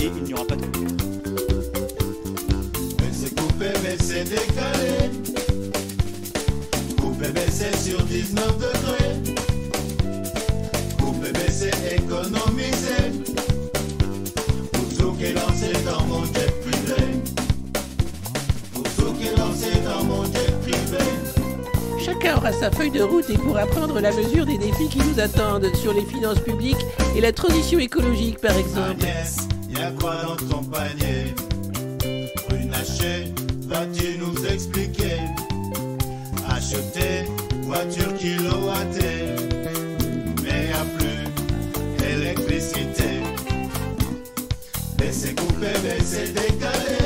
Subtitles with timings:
[0.00, 0.88] et il n'y aura pas de coupure.
[2.98, 5.10] Mais c'est coupé, mais c'est décalé.
[7.00, 9.34] Coupé, mais c'est sur 19 degrés.
[10.98, 12.96] Coupé, mais c'est économisé.
[14.72, 17.02] Pour tout qui est lancé dans mon jet privé.
[18.72, 21.04] Pour tout qui est lancé dans mon jet privé.
[22.02, 25.20] Chacun aura sa feuille de route et pourra prendre la mesure des défis qui nous
[25.20, 29.02] attendent sur les finances publiques et la transition écologique par exemple.
[29.02, 29.36] Agnès,
[29.80, 31.34] y'a quoi dans ton panier?
[32.50, 33.32] Runacher,
[33.66, 35.20] vas-tu nous expliquer?
[36.48, 37.24] Acheter
[37.62, 39.34] voiture kilowattée,
[40.42, 43.22] mais y'a plus électricité.
[44.98, 46.99] Baisser, couper, baisser, décaler.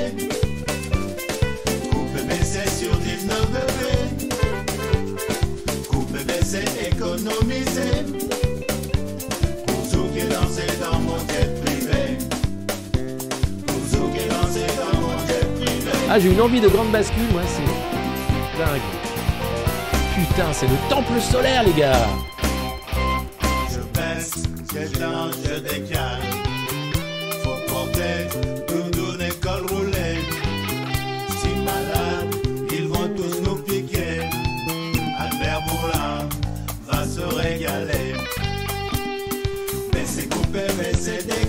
[16.16, 18.80] Ah, j'ai une envie de grande bascule, moi, c'est dingue.
[20.14, 22.06] Putain, c'est le temple solaire, les gars.
[23.68, 26.20] Je baisse, j'éteins, je décale.
[27.42, 28.28] Faut porter
[28.68, 30.20] doudoune et col roulé.
[31.36, 32.32] Si malade,
[32.70, 34.20] ils vont tous nous piquer.
[35.18, 36.28] Albert Moulin
[36.86, 38.14] va se régaler.
[39.92, 41.43] Mais c'est coupé, mais c'est décalé.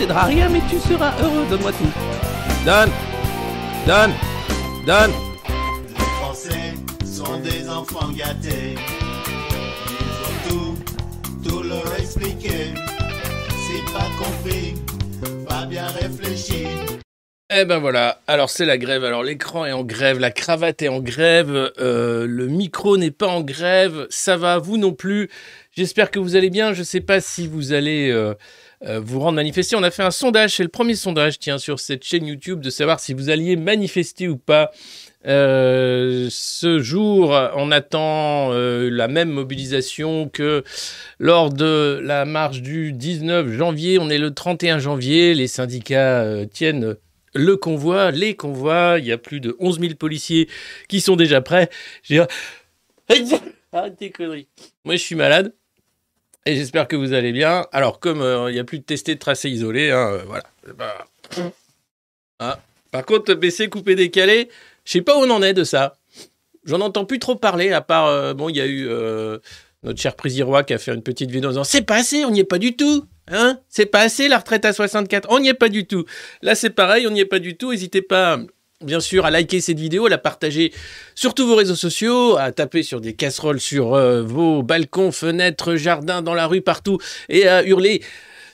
[0.00, 1.46] Posséderas rien, mais tu seras heureux.
[1.50, 2.64] Donne-moi tout.
[2.64, 2.90] Donne
[3.86, 4.12] Donne
[4.86, 5.12] Donne
[5.88, 6.74] Les Français
[7.04, 8.76] sont des enfants gâtés.
[9.88, 12.72] Ils ont tout, tout leur expliqué.
[13.48, 14.74] Si pas compris,
[15.46, 16.66] pas bien réfléchi.
[17.52, 19.04] Eh ben voilà, alors c'est la grève.
[19.04, 23.26] Alors l'écran est en grève, la cravate est en grève, euh, le micro n'est pas
[23.26, 25.28] en grève, ça va, vous non plus.
[25.72, 26.72] J'espère que vous allez bien.
[26.72, 28.34] Je ne sais pas si vous allez euh,
[28.84, 29.76] euh, vous rendre manifester.
[29.76, 32.70] On a fait un sondage, c'est le premier sondage, tiens, sur cette chaîne YouTube, de
[32.70, 34.70] savoir si vous alliez manifester ou pas.
[35.26, 40.64] Euh, ce jour, on attend euh, la même mobilisation que
[41.18, 43.98] lors de la marche du 19 janvier.
[43.98, 45.34] On est le 31 janvier.
[45.34, 46.96] Les syndicats tiennent
[47.34, 48.96] le convoi, les convois.
[48.98, 50.48] Il y a plus de 11 000 policiers
[50.88, 51.68] qui sont déjà prêts.
[52.02, 52.22] J'ai...
[53.72, 54.48] Arrête tes conneries.
[54.84, 55.52] Moi, je suis malade.
[56.46, 57.66] Et j'espère que vous allez bien.
[57.72, 61.06] Alors, comme euh, il n'y a plus de testé de tracé isolé, hein, euh, voilà.
[62.40, 62.56] Hein.
[62.90, 64.48] Par contre, baisser, couper, décaler,
[64.84, 65.96] je sais pas où on en est de ça.
[66.64, 68.88] J'en entends plus trop parler, à part, euh, bon, il y a eu
[69.82, 72.30] notre cher Présirois qui a fait une petite vidéo en disant C'est pas assez, on
[72.30, 73.04] n'y est pas du tout.
[73.28, 75.28] Hein C'est pas assez la retraite à 64.
[75.30, 76.04] On n'y est pas du tout.
[76.42, 77.70] Là, c'est pareil, on n'y est pas du tout.
[77.70, 78.40] N'hésitez pas,
[78.82, 80.72] bien sûr, à liker cette vidéo, à la partager
[81.14, 85.76] sur tous vos réseaux sociaux, à taper sur des casseroles sur euh, vos balcons, fenêtres,
[85.76, 86.98] jardins, dans la rue, partout,
[87.28, 88.02] et à hurler.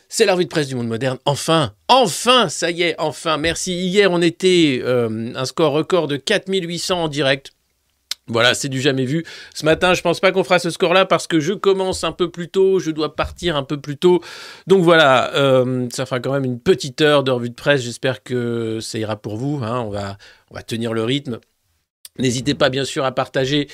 [0.09, 1.19] C'est la revue de presse du monde moderne.
[1.25, 3.39] Enfin, enfin, ça y est, enfin.
[3.39, 3.75] Merci.
[3.75, 7.51] Hier, on était euh, un score record de 4800 en direct.
[8.29, 9.25] Voilà, c'est du jamais vu.
[9.55, 12.29] Ce matin, je pense pas qu'on fera ce score-là parce que je commence un peu
[12.29, 14.21] plus tôt, je dois partir un peu plus tôt.
[14.67, 17.83] Donc voilà, euh, ça fera quand même une petite heure de revue de presse.
[17.83, 19.61] J'espère que ça ira pour vous.
[19.63, 19.81] hein.
[19.87, 20.19] On, va,
[20.51, 21.39] on va tenir le rythme.
[22.19, 23.69] N'hésitez pas bien sûr à partager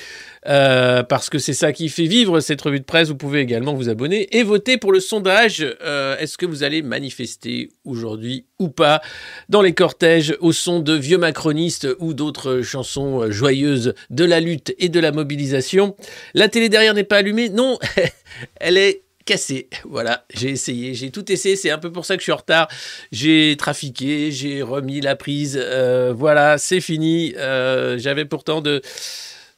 [0.46, 3.08] euh, parce que c'est ça qui fait vivre cette revue de presse.
[3.08, 5.64] Vous pouvez également vous abonner et voter pour le sondage.
[5.82, 9.00] Euh, Est-ce que vous allez manifester aujourd'hui ou pas
[9.48, 14.74] dans les cortèges au son de vieux macronistes ou d'autres chansons joyeuses de la lutte
[14.78, 15.96] et de la mobilisation
[16.34, 17.78] La télé derrière n'est pas allumée Non,
[18.60, 19.68] elle est cassée.
[19.84, 21.56] Voilà, j'ai essayé, j'ai tout essayé.
[21.56, 22.68] C'est un peu pour ça que je suis en retard.
[23.10, 25.58] J'ai trafiqué, j'ai remis la prise.
[25.60, 27.34] Euh, voilà, c'est fini.
[27.36, 28.82] Euh, J'avais pourtant de,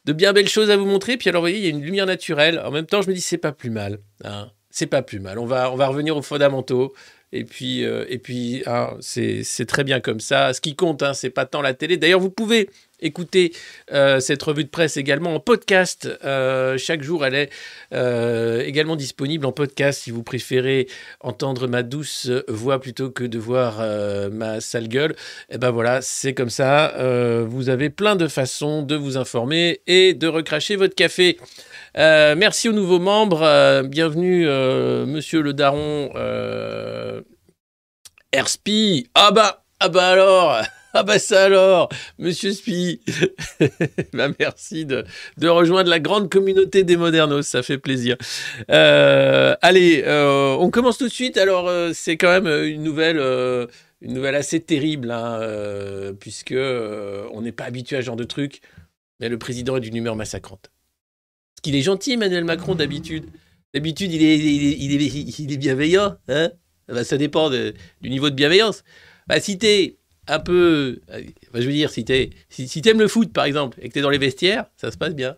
[0.04, 1.16] de bien belles choses à vous montrer.
[1.16, 2.60] Puis alors, vous voyez, il y a une lumière naturelle.
[2.64, 3.98] En même temps, je me dis, c'est pas plus mal.
[4.24, 4.50] hein.
[4.70, 5.38] C'est pas plus mal.
[5.38, 6.94] On va, on va revenir aux fondamentaux.
[7.32, 10.52] Et puis, euh, et puis hein, c'est c'est très bien comme ça.
[10.52, 11.96] Ce qui compte, hein, c'est pas tant la télé.
[11.96, 12.70] D'ailleurs, vous pouvez
[13.04, 13.52] écouter
[13.92, 16.08] euh, cette revue de presse également en podcast.
[16.24, 17.50] Euh, chaque jour, elle est
[17.92, 20.88] euh, également disponible en podcast si vous préférez
[21.20, 23.82] entendre ma douce voix plutôt que de voir
[24.32, 25.14] ma sale gueule.
[25.50, 26.94] Et ben voilà, c'est comme ça.
[27.46, 31.38] Vous avez plein de façons de vous informer et de recracher votre café.
[31.96, 33.82] Merci aux nouveaux membres.
[33.82, 34.46] Bienvenue,
[35.06, 36.10] monsieur le daron.
[38.32, 39.08] Erspi.
[39.14, 40.62] Ah bah, ah bah alors.
[40.96, 41.88] Ah bah ça alors,
[42.18, 43.00] Monsieur Spi.
[44.12, 45.04] bah merci de,
[45.42, 48.16] rejoindre la grande communauté des modernos, ça fait plaisir.
[48.70, 51.36] Euh, allez, euh, on commence tout de suite.
[51.36, 53.18] Alors euh, c'est quand même une nouvelle,
[54.02, 55.40] une nouvelle assez terrible, hein,
[56.20, 58.60] puisque on n'est pas habitué à ce genre de truc.
[59.18, 60.70] Mais le président est d'une humeur massacrante.
[61.56, 63.26] Parce qu'il est gentil, Emmanuel Macron d'habitude.
[63.74, 66.52] D'habitude, il est, il est, il est, il est bienveillant, hein
[66.86, 67.74] bah, ça dépend du
[68.10, 68.84] niveau de bienveillance.
[69.26, 69.96] Bah, si t'es
[70.28, 71.00] un peu.
[71.12, 71.22] euh,
[71.54, 74.66] je veux dire, si t'aimes le foot, par exemple, et que t'es dans les vestiaires,
[74.76, 75.36] ça se passe bien.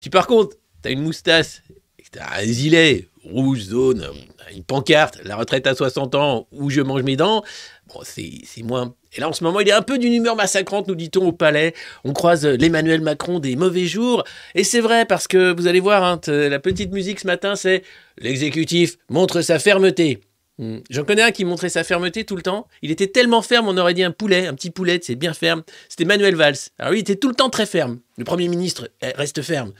[0.00, 1.62] Si par contre, t'as une moustache,
[1.98, 4.06] et que t'as un gilet rouge, zone,
[4.54, 7.42] une pancarte, la retraite à 60 ans, où je mange mes dents,
[7.88, 8.94] bon, c'est, moins.
[9.16, 11.32] Et là, en ce moment, il est un peu d'une humeur massacrante, nous dit-on au
[11.32, 11.74] palais.
[12.04, 14.24] On croise l'Emmanuel Macron des mauvais jours.
[14.54, 17.82] Et c'est vrai, parce que vous allez voir, hein, la petite musique ce matin, c'est
[18.18, 20.20] l'exécutif montre sa fermeté.
[20.58, 20.78] Hmm.
[20.88, 22.68] J'en connais un qui montrait sa fermeté tout le temps.
[22.82, 25.64] Il était tellement ferme, on aurait dit un poulet, un petit poulet, c'est bien ferme.
[25.88, 26.56] C'était Manuel Valls.
[26.78, 28.00] Alors lui, il était tout le temps très ferme.
[28.18, 29.72] Le Premier ministre eh, reste ferme.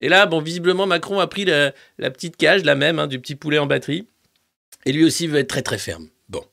[0.00, 3.34] Et là, bon, visiblement, Macron a pris la, petite cage, la même, hein, du petit
[3.34, 4.06] poulet en batterie.
[4.86, 6.08] Et lui aussi veut être très très ferme.
[6.28, 6.44] Bon.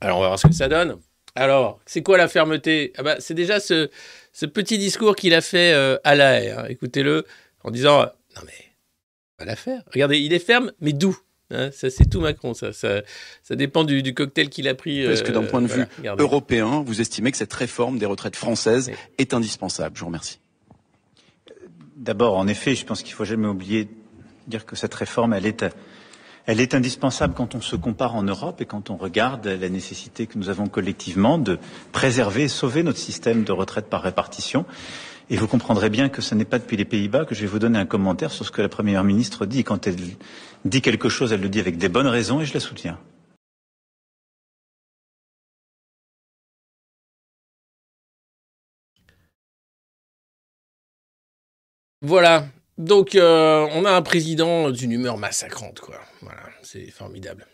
[0.00, 1.00] Alors, on va voir ce que ça donne.
[1.34, 2.92] Alors, c'est quoi la fermeté?
[2.96, 3.88] Ah bah, C'est déjà ce,
[4.46, 6.66] petit discours qu'il a fait euh, à la hein.
[6.68, 7.26] Écoutez-le
[7.64, 8.65] en disant euh, Non, mais
[9.38, 9.82] va la faire.
[9.92, 11.16] Regardez, il est ferme, mais doux.
[11.50, 12.54] Hein, ça, c'est tout Macron.
[12.54, 13.02] Ça, ça,
[13.42, 15.00] ça dépend du, du cocktail qu'il a pris.
[15.00, 16.22] Est-ce que d'un point de voilà, vue regardez.
[16.22, 18.96] européen, vous estimez que cette réforme des retraites françaises Oui.
[19.18, 20.40] est indispensable Je vous remercie.
[21.96, 23.90] D'abord, en effet, je pense qu'il faut jamais oublier de
[24.48, 25.64] dire que cette réforme, elle est,
[26.46, 30.26] elle est indispensable quand on se compare en Europe et quand on regarde la nécessité
[30.26, 31.58] que nous avons collectivement de
[31.92, 34.66] préserver et sauver notre système de retraite par répartition.
[35.28, 37.58] Et vous comprendrez bien que ce n'est pas depuis les Pays-Bas que je vais vous
[37.58, 39.64] donner un commentaire sur ce que la Première ministre dit.
[39.64, 39.96] Quand elle
[40.64, 42.98] dit quelque chose, elle le dit avec des bonnes raisons et je la soutiens.
[52.02, 52.46] Voilà.
[52.78, 55.98] Donc, euh, on a un président d'une humeur massacrante, quoi.
[56.20, 57.46] Voilà, c'est formidable.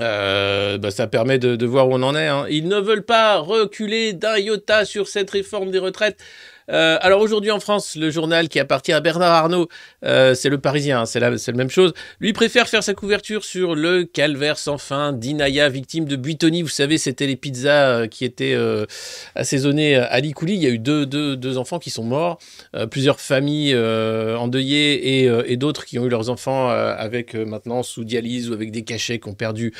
[0.00, 2.26] Euh, bah, ça permet de, voir où on en est.
[2.26, 2.46] hein.
[2.48, 6.18] Ils ne veulent pas reculer d'un iota sur cette réforme des retraites.
[6.70, 9.68] Euh, alors aujourd'hui en France, le journal qui appartient à Bernard Arnault,
[10.04, 11.92] euh, c'est le Parisien, hein, c'est la, même chose.
[12.20, 16.62] Lui préfère faire sa couverture sur le calvaire sans fin d'Inaya, victime de Buitoni.
[16.62, 18.56] Vous savez, c'était les pizzas euh, qui étaient
[19.34, 20.54] assaisonnées à l'Icouli.
[20.54, 22.38] Il y a eu deux, enfants qui sont morts,
[22.90, 28.54] plusieurs familles endeuillées et, d'autres qui ont eu leurs enfants avec maintenant sous dialyse ou
[28.54, 29.72] avec des cachets qui ont perdu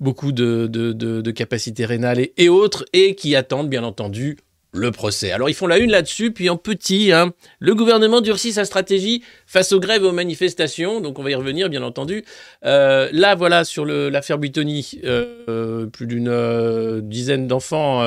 [0.00, 4.36] beaucoup de, capacités rénales et autres et qui attendent bien entendu
[4.72, 5.32] le procès.
[5.32, 9.22] Alors ils font la une là-dessus, puis en petit, hein, le gouvernement durcit sa stratégie
[9.46, 12.24] face aux grèves et aux manifestations, donc on va y revenir bien entendu.
[12.64, 18.02] Euh, là voilà sur l'affaire Buitoni, euh, euh, plus d'une euh, dizaine d'enfants,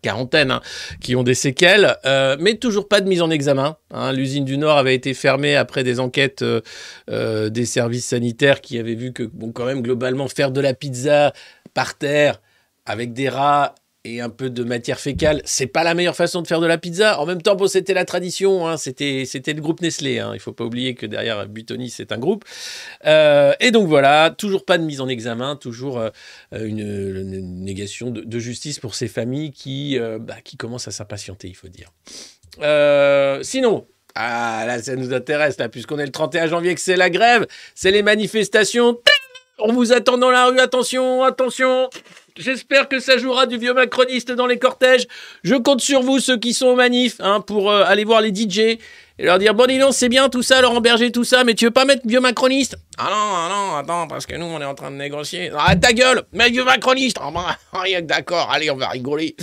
[0.00, 0.62] quarantaine, hein,
[1.02, 1.96] qui ont des séquelles,
[2.40, 3.76] mais toujours pas de mise en examen.
[3.90, 4.12] hein.
[4.12, 6.42] L'usine du Nord avait été fermée après des enquêtes
[7.10, 11.34] des services sanitaires qui avaient vu que bon quand même globalement faire de la pizza
[11.74, 12.40] par terre
[12.86, 16.48] avec des rats et un peu de matière fécale, c'est pas la meilleure façon de
[16.48, 17.20] faire de la pizza.
[17.20, 20.18] En même temps, bon, c'était la tradition, hein, c'était c'était le groupe Nestlé.
[20.18, 22.44] Hein, il faut pas oublier que derrière Buitoni, c'est un groupe.
[23.06, 26.10] Euh, et donc voilà, toujours pas de mise en examen, toujours euh,
[26.52, 31.56] une, négation de, justice pour ces familles qui euh, bah, qui commencent à s'impatienter, il
[31.56, 31.92] faut dire.
[33.42, 33.86] Sinon.
[34.14, 37.46] Ah là ça nous intéresse là puisqu'on est le 31 janvier que c'est la grève,
[37.74, 38.98] c'est les manifestations.
[39.58, 41.88] On vous attend dans la rue, attention, attention.
[42.36, 45.06] J'espère que ça jouera du vieux macroniste dans les cortèges.
[45.44, 48.34] Je compte sur vous, ceux qui sont aux manifs, hein, pour euh, aller voir les
[48.34, 48.78] DJ
[49.22, 51.54] et leur dire Bon, dis donc, c'est bien tout ça, Laurent Berger, tout ça, mais
[51.54, 52.76] tu veux pas mettre vieux macroniste?
[52.98, 55.52] Ah non, ah non, attends, parce que nous, on est en train de négocier.
[55.52, 59.36] Arrête ta gueule, mais vieux macroniste Ah bah, rien que d'accord, allez, on va rigoler.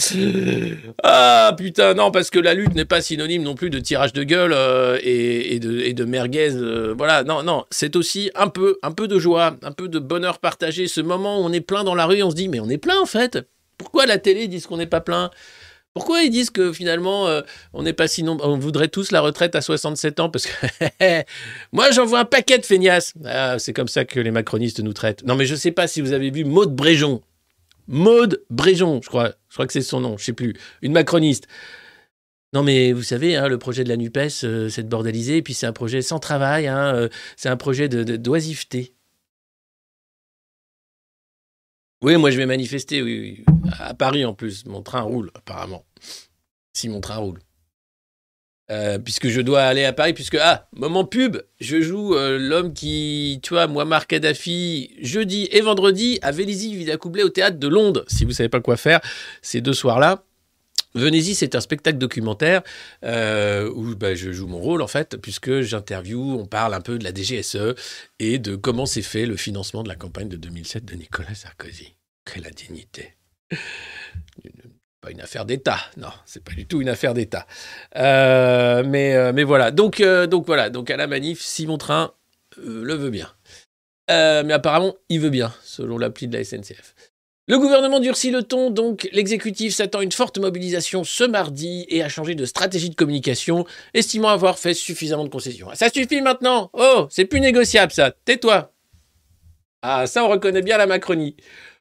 [1.03, 4.23] ah putain, non, parce que la lutte n'est pas synonyme non plus de tirage de
[4.23, 6.55] gueule euh, et, et de, et de merguez.
[6.55, 9.99] euh, voilà, non, non, c'est aussi un peu, un peu de joie, un peu de
[9.99, 10.89] bonheur partagé.
[10.89, 12.77] Ce moment où on est plein dans la rue, on se dit Mais on est
[12.77, 13.39] plein en fait.
[13.77, 15.31] Pourquoi la télé dit qu'on n'est pas plein?
[15.93, 17.41] Pourquoi ils disent que finalement euh,
[17.73, 20.29] on n'est pas si nombreux On voudrait tous la retraite à 67 ans?
[20.29, 21.23] Parce que
[21.71, 23.13] moi j'en vois un paquet de feignasses.
[23.25, 25.23] Ah, c'est comme ça que les macronistes nous traitent.
[25.25, 27.21] Non mais je sais pas si vous avez vu Maude Bréjon.
[27.87, 29.31] Maude Bréjon, je crois.
[29.57, 30.53] Que c'est son nom, je sais plus.
[30.81, 31.47] Une macroniste.
[32.53, 35.41] Non mais vous savez, hein, le projet de la NUPES, euh, c'est de bordéliser, et
[35.41, 38.03] puis c'est un projet sans travail, hein, euh, c'est un projet de-
[42.01, 43.43] Oui, moi je vais manifester, oui.
[43.79, 45.85] À Paris en plus, mon train roule, apparemment.
[46.73, 47.39] Si mon train roule.
[48.71, 52.73] Euh, puisque je dois aller à Paris, puisque, ah, moment pub, je joue euh, l'homme
[52.73, 58.05] qui, tu vois, Muammar Kadhafi, jeudi et vendredi à Vélizy Villacoublay au théâtre de Londres.
[58.07, 59.01] Si vous savez pas quoi faire
[59.41, 60.23] ces deux soirs-là,
[60.95, 62.63] Venez-y, c'est un spectacle documentaire
[63.03, 66.97] euh, où bah, je joue mon rôle en fait, puisque j'interviewe, on parle un peu
[66.97, 67.75] de la DGSE
[68.19, 71.95] et de comment s'est fait le financement de la campagne de 2007 de Nicolas Sarkozy.
[72.25, 73.13] Quelle indignité
[75.01, 77.45] Pas une affaire d'État, non, c'est pas du tout une affaire d'État.
[77.95, 82.13] Euh, mais, euh, mais voilà, donc, voilà, donc à la manif, Simon Train
[82.57, 83.31] le veut bien.
[84.09, 86.95] Mais apparemment, il veut bien, selon l'appli de la SNCF.
[87.49, 92.03] Le gouvernement durcit le ton, donc l'exécutif s'attend à une forte mobilisation ce mardi et
[92.03, 93.65] a changé de stratégie de communication,
[93.95, 95.67] estimant avoir fait suffisamment de concessions.
[95.73, 98.71] Ça suffit maintenant Oh, c'est plus négociable ça Tais-toi
[99.81, 101.35] Ah, ça on reconnaît bien la Macronie.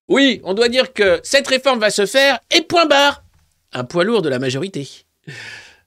[0.08, 3.22] Oui, on doit dire que cette réforme va se faire et point barre
[3.74, 4.88] Un poids lourd de la majorité.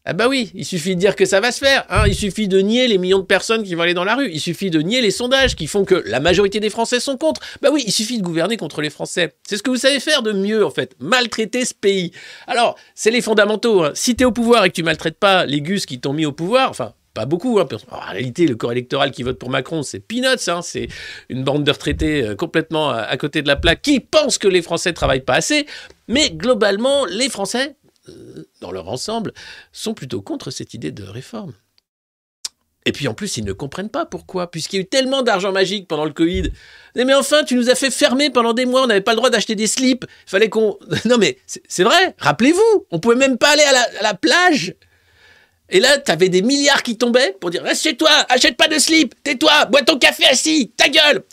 [0.04, 1.86] Ah bah oui, il suffit de dire que ça va se faire.
[1.90, 2.06] Hein.
[2.08, 4.32] Il suffit de nier les millions de personnes qui vont aller dans la rue.
[4.34, 7.42] Il suffit de nier les sondages qui font que la majorité des Français sont contre.
[7.62, 9.36] Bah oui, il suffit de gouverner contre les Français.
[9.48, 10.96] C'est ce que vous savez faire de mieux, en fait.
[11.00, 12.12] Maltraiter ce pays.
[12.48, 13.84] Alors, c'est les fondamentaux.
[13.84, 13.92] hein.
[13.94, 16.32] Si t'es au pouvoir et que tu maltraites pas les gus qui t'ont mis au
[16.32, 17.60] pouvoir, enfin, pas beaucoup.
[17.60, 20.48] Hein, en réalité, le corps électoral qui vote pour Macron, c'est peanuts.
[20.48, 20.88] Hein, c'est
[21.30, 24.62] une bande de retraités euh, complètement à, côté de la plaque qui pensent que les
[24.62, 25.66] Français travaillent pas assez.
[26.08, 27.76] Mais globalement, les Français,
[28.62, 29.34] dans leur ensemble,
[29.72, 31.54] sont plutôt contre cette idée de réforme.
[32.86, 35.52] Et puis en plus, ils ne comprennent pas pourquoi, puisqu'il y a eu tellement d'argent
[35.52, 36.52] magique pendant le Covid.
[36.96, 39.18] Mais mais enfin, tu nous as fait fermer pendant des mois, on n'avait pas le
[39.18, 40.06] droit d'acheter des slips.
[40.26, 40.78] Il fallait qu'on.
[41.06, 44.76] Non mais c'est vrai, rappelez-vous, on pouvait même pas aller à la, plage.
[45.70, 48.78] Et là, t'avais des milliards qui tombaient pour dire reste chez toi, achète pas de
[48.78, 51.24] slip, tais-toi, bois ton café assis, ta gueule.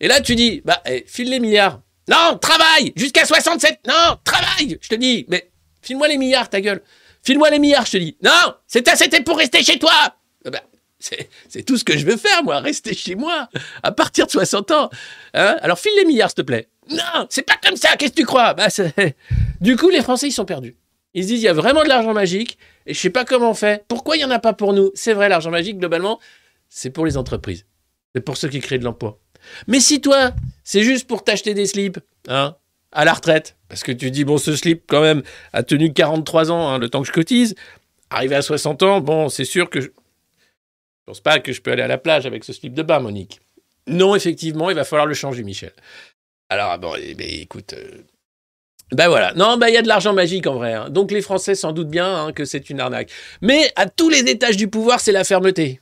[0.00, 1.80] Et là, tu dis bah, eh, file les milliards.
[2.08, 3.80] Non, travaille jusqu'à 67.
[3.86, 5.26] Non, travaille, je te dis.
[5.28, 5.49] Mais
[5.82, 6.82] file-moi les milliards, ta gueule.
[7.22, 8.16] File-moi les milliards, je te dis.
[8.22, 9.92] Non, c'était pour rester chez toi.
[10.44, 10.62] Ah bah,
[10.98, 13.48] c'est tout ce que je veux faire, moi, rester chez moi,
[13.82, 14.90] à partir de 60 ans.
[15.34, 15.56] Hein?
[15.62, 16.68] Alors file les milliards, s'il te plaît.
[16.90, 18.54] Non, c'est pas comme ça, qu'est-ce que tu crois?
[18.54, 18.68] Bah,
[19.60, 20.76] Du coup, les Français, ils sont perdus.
[21.14, 23.50] Ils se disent, il y a vraiment de l'argent magique, et je sais pas comment
[23.50, 23.84] on fait.
[23.88, 24.90] Pourquoi il y en a pas pour nous?
[24.94, 26.20] C'est vrai, l'argent magique, globalement,
[26.68, 27.66] c'est pour les entreprises.
[28.14, 29.18] C'est pour ceux qui créent de l'emploi.
[29.66, 30.32] Mais si toi,
[30.64, 32.56] c'est juste pour t'acheter des slips, hein,
[32.92, 36.50] à la retraite, parce que tu dis, bon, ce slip, quand même, a tenu 43
[36.50, 37.54] ans, hein, le temps que je cotise,
[38.10, 39.88] arrivé à 60 ans, bon, c'est sûr que je...
[41.06, 43.40] Pense pas que je peux aller à la plage avec ce slip de bain, Monique.
[43.86, 45.72] Non, effectivement, il va falloir le changer, Michel.
[46.48, 47.72] Alors, bon, eh ben, écoute.
[47.72, 48.02] euh,
[48.92, 49.32] Ben voilà.
[49.34, 50.74] Non, ben il y a de l'argent magique en vrai.
[50.74, 50.90] hein.
[50.90, 53.10] Donc les Français s'en doutent bien hein, que c'est une arnaque.
[53.40, 55.80] Mais à tous les étages du pouvoir, c'est la fermeté.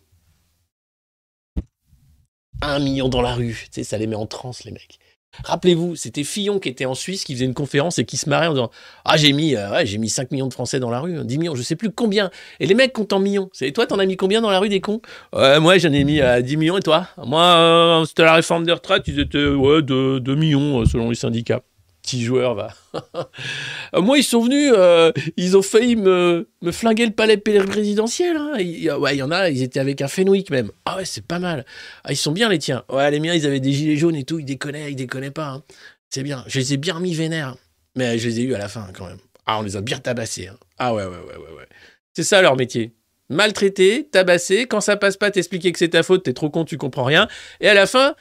[2.60, 3.66] Un million dans la rue.
[3.72, 4.98] Tu ça les met en transe, les mecs.
[5.44, 8.48] Rappelez-vous, c'était Fillon qui était en Suisse, qui faisait une conférence et qui se marrait
[8.48, 8.70] en disant
[9.04, 11.24] Ah, j'ai mis, euh, ouais, j'ai mis 5 millions de Français dans la rue, hein,
[11.24, 12.30] 10 millions, je sais plus combien.
[12.60, 13.48] Et les mecs comptent en millions.
[13.52, 15.00] C'est toi, t'en as mis combien dans la rue des cons?
[15.32, 17.08] Ouais, moi, j'en ai mis euh, 10 millions et toi?
[17.24, 21.14] Moi, euh, c'était la réforme des retraites, ils étaient ouais, 2, millions euh, selon les
[21.14, 21.62] syndicats.
[22.08, 22.72] Petit joueur, va.
[24.00, 28.34] Moi, ils sont venus, euh, ils ont failli me, me flinguer le palais présidentiel.
[28.38, 28.52] Hein.
[28.58, 30.70] Il, ouais, il y en a, ils étaient avec un Fenwick même.
[30.86, 31.66] Ah ouais, c'est pas mal.
[32.04, 32.82] Ah, ils sont bien les tiens.
[32.90, 35.48] Ouais, les miens, ils avaient des gilets jaunes et tout, ils déconnaient, ils déconnaient pas.
[35.48, 35.62] hein.
[36.08, 36.44] C'est bien.
[36.46, 37.56] Je les ai bien mis vénères.
[37.94, 39.18] Mais je les ai eus à la fin quand même.
[39.44, 40.46] Ah, on les a bien tabassés.
[40.48, 40.56] hein.
[40.78, 41.68] Ah ouais, ouais, ouais, ouais, ouais.
[42.14, 42.94] C'est ça leur métier.
[43.28, 46.78] Maltraiter, tabasser, quand ça passe pas, t'expliquer que c'est ta faute, t'es trop con, tu
[46.78, 47.28] comprends rien.
[47.60, 48.14] Et à la fin,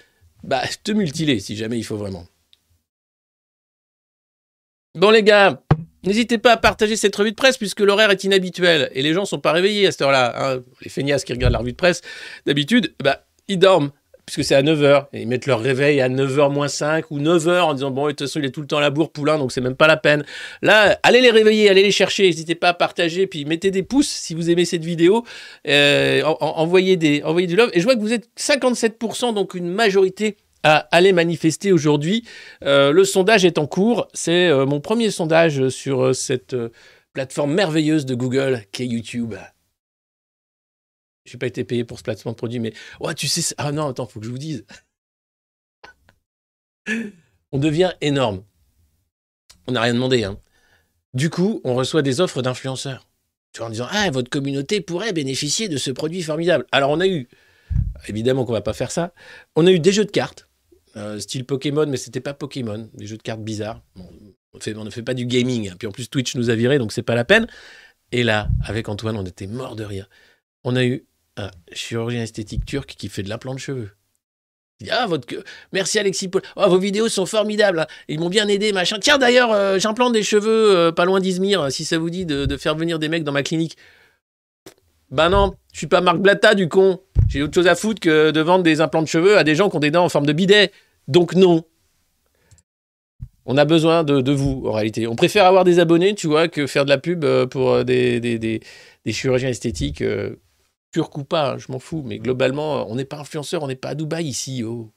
[0.43, 2.25] bah, te mutiler si jamais il faut vraiment.
[4.97, 5.61] Bon les gars,
[6.05, 9.25] n'hésitez pas à partager cette revue de presse puisque l'horaire est inhabituel et les gens
[9.25, 10.33] sont pas réveillés à cette heure-là.
[10.55, 10.59] hein.
[10.81, 12.01] Les feignasses qui regardent la revue de presse,
[12.47, 13.91] d'habitude, bah, ils dorment
[14.25, 15.05] puisque c'est à 9h.
[15.13, 18.11] Et ils mettent leur réveil à 9h moins 5 ou 9h en disant bon, de
[18.11, 19.87] toute façon, il est tout le temps à la bourre, poulain, donc c'est même pas
[19.87, 20.25] la peine.
[20.63, 24.09] Là, allez les réveiller, allez les chercher, n'hésitez pas à partager, puis mettez des pouces
[24.09, 25.23] si vous aimez cette vidéo,
[25.67, 27.69] euh, en- en- envoyez, des, envoyez du love.
[27.73, 32.25] Et je vois que vous êtes 57%, donc une majorité à aller manifester aujourd'hui.
[32.63, 34.07] Euh, le sondage est en cours.
[34.13, 36.55] C'est euh, mon premier sondage sur euh, cette
[37.13, 39.35] plateforme merveilleuse de Google qui est YouTube.
[41.25, 43.71] Je n'ai pas été payé pour ce placement de produit, mais ouais, tu sais, ah
[43.71, 44.65] non, attends, faut que je vous dise.
[47.51, 48.43] On devient énorme.
[49.67, 50.23] On n'a rien demandé.
[50.23, 50.39] Hein.
[51.13, 53.07] Du coup, on reçoit des offres d'influenceurs.
[53.51, 56.65] Tu vois, en disant Ah, votre communauté pourrait bénéficier de ce produit formidable.
[56.71, 57.27] Alors, on a eu,
[58.07, 59.13] évidemment qu'on va pas faire ça,
[59.55, 60.46] on a eu des jeux de cartes.
[60.97, 63.81] Euh, style Pokémon, mais c'était pas Pokémon, des jeux de cartes bizarres.
[63.95, 65.75] On, ne fait pas du gaming, hein.
[65.77, 67.47] puis en plus Twitch nous a viré, donc c'est pas la peine.
[68.11, 70.09] Et là, avec Antoine, on était mort de rire.
[70.63, 73.91] On a eu un chirurgien esthétique turc qui fait de l'implant de cheveux.
[74.89, 75.43] Ah, votre queue.
[75.73, 76.41] Merci Alexis Paul.
[76.55, 77.79] Oh, vos vidéos sont formidables.
[77.79, 77.87] hein.
[78.07, 78.97] Ils m'ont bien aidé, machin.
[78.99, 82.45] Tiens, d'ailleurs, euh, j'implante des cheveux euh, pas loin d'Izmir, si ça vous dit de,
[82.45, 83.77] de faire venir des mecs dans ma clinique.
[85.09, 86.99] Ben non, je suis pas Marc Blatta, du con.
[87.29, 89.69] J'ai autre chose à foutre que de vendre des implants de cheveux à des gens
[89.69, 90.71] qui ont des dents en forme de bidet.
[91.07, 91.63] Donc non.
[93.45, 95.07] On a besoin de, vous, en réalité.
[95.07, 97.83] On préfère avoir des abonnés, tu vois, que faire de la pub euh, pour euh,
[97.85, 98.59] des,
[99.07, 100.35] chirurgiens esthétiques, euh,
[100.91, 102.03] turcs ou pas, hein, je m'en fous.
[102.05, 104.91] Mais globalement, on n'est pas influenceur, on n'est pas à Dubaï ici, oh.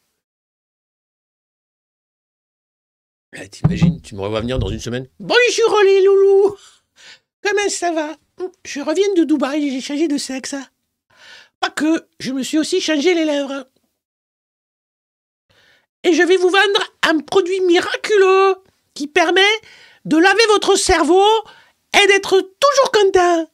[3.52, 5.06] T'imagines, tu me revois venir dans une semaine.
[5.20, 6.56] Bonjour les loulous
[7.42, 8.16] Comment ça va?
[8.64, 10.56] Je reviens de Dubaï, j'ai changé de sexe.
[11.60, 13.66] Pas que, je me suis aussi changé les lèvres.
[16.04, 18.56] Et je vais vous vendre un produit miraculeux
[18.94, 19.42] qui permet
[20.04, 21.26] de laver votre cerveau
[22.02, 23.46] et d'être toujours content.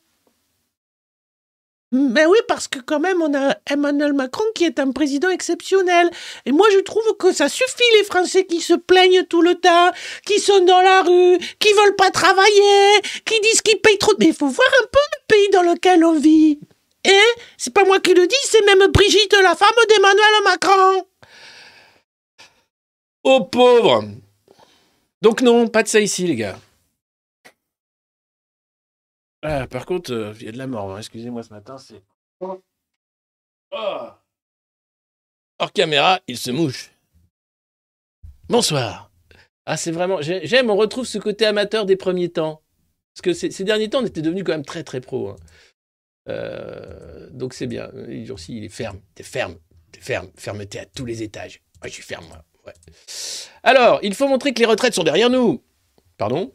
[1.93, 6.11] Mais oui, parce que quand même, on a Emmanuel Macron qui est un président exceptionnel.
[6.45, 9.91] Et moi, je trouve que ça suffit, les Français qui se plaignent tout le temps,
[10.27, 14.13] qui sont dans la rue, qui veulent pas travailler, qui disent qu'ils payent trop.
[14.19, 16.59] Mais il faut voir un peu le pays dans lequel on vit.
[17.05, 17.23] Et
[17.57, 21.07] c'est pas moi qui le dis, c'est même Brigitte, la femme d'Emmanuel Macron.
[23.29, 24.05] Oh pauvre
[25.21, 26.61] Donc non, pas de ça ici, les gars.
[29.43, 30.93] Ah, par contre, euh, il y a de la mort.
[30.95, 30.99] hein.
[30.99, 32.03] Excusez-moi, ce matin, c'est...
[32.41, 32.63] Oh.
[35.59, 36.93] Hors caméra, il se mouche.
[38.49, 39.11] Bonsoir.
[39.65, 40.23] Ah, c'est vraiment...
[40.23, 42.63] j'ai- J'aime, on retrouve ce côté amateur des premiers temps.
[43.13, 45.31] Parce que ces, ces derniers temps, on était devenus quand même très, très pro.
[45.31, 45.37] hein.
[46.29, 47.91] Euh, donc c'est bien.
[48.09, 48.31] Il
[48.65, 49.01] est ferme.
[49.17, 49.59] T'es ferme.
[49.91, 50.31] T'es ferme.
[50.37, 51.61] Fermeté à tous les étages.
[51.83, 52.45] Je suis ferme, moi.
[53.63, 55.63] Alors, il faut montrer que les retraites sont derrière nous.
[56.19, 56.53] Pardon?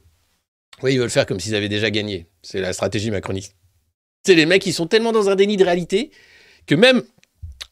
[0.84, 2.28] Oui, ils veulent faire comme s'ils avaient déjà gagné.
[2.42, 3.56] C'est la stratégie macroniste.
[4.26, 6.12] C'est les mecs qui sont tellement dans un déni de réalité
[6.68, 7.04] que même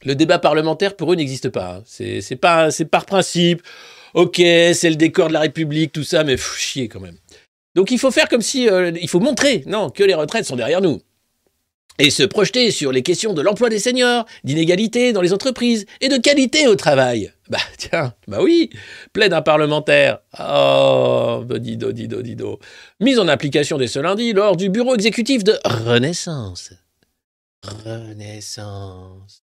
[0.04, 1.82] le débat parlementaire pour eux n'existe pas.
[1.86, 3.62] C'est c'est pas c'est par principe.
[4.14, 7.18] Ok, c'est le décor de la République, tout ça, mais pff, chier quand même.
[7.76, 10.56] Donc il faut faire comme si euh, il faut montrer non que les retraites sont
[10.56, 11.02] derrière nous
[12.00, 16.08] et se projeter sur les questions de l'emploi des seniors, d'inégalité dans les entreprises et
[16.08, 17.32] de qualité au travail.
[17.50, 18.70] Bah tiens, bah oui,
[19.12, 20.20] plaide un parlementaire.
[20.40, 22.60] Oh, dido, dido, dido.
[23.00, 26.74] Mise en application dès ce lundi lors du bureau exécutif de Renaissance.
[27.64, 29.44] Renaissance.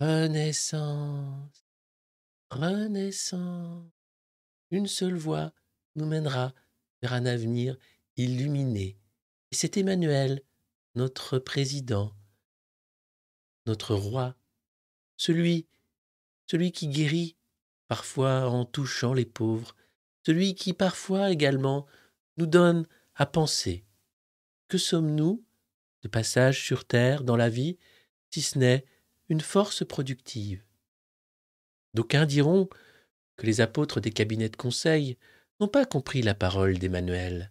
[0.00, 1.64] Renaissance.
[2.50, 3.90] Renaissance.
[4.70, 5.52] Une seule voie
[5.96, 6.52] nous mènera
[7.02, 7.76] vers un avenir
[8.16, 8.96] illuminé.
[9.50, 10.40] Et c'est Emmanuel,
[10.94, 12.12] notre président,
[13.66, 14.34] notre roi,
[15.16, 15.66] celui,
[16.52, 17.34] celui qui guérit
[17.88, 19.74] parfois en touchant les pauvres,
[20.26, 21.86] celui qui parfois également
[22.36, 23.86] nous donne à penser.
[24.68, 25.42] Que sommes-nous
[26.02, 27.78] de passage sur terre dans la vie,
[28.28, 28.84] si ce n'est
[29.30, 30.62] une force productive?
[31.94, 32.68] D'aucuns diront
[33.36, 35.16] que les apôtres des cabinets de conseil
[35.58, 37.50] n'ont pas compris la parole d'Emmanuel.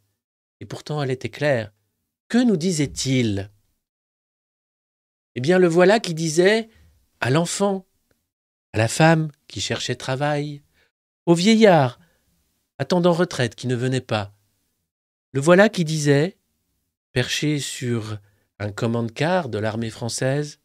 [0.59, 1.73] Et pourtant elle était claire.
[2.27, 3.49] Que nous disait-il?
[5.33, 6.69] Eh bien le voilà qui disait
[7.19, 7.87] à l'enfant,
[8.73, 10.61] à la femme qui cherchait travail,
[11.25, 11.99] au vieillard
[12.77, 14.33] attendant retraite qui ne venait pas.
[15.33, 16.37] Le voilà qui disait,
[17.11, 18.17] perché sur
[18.59, 20.59] un commande-car de l'armée française,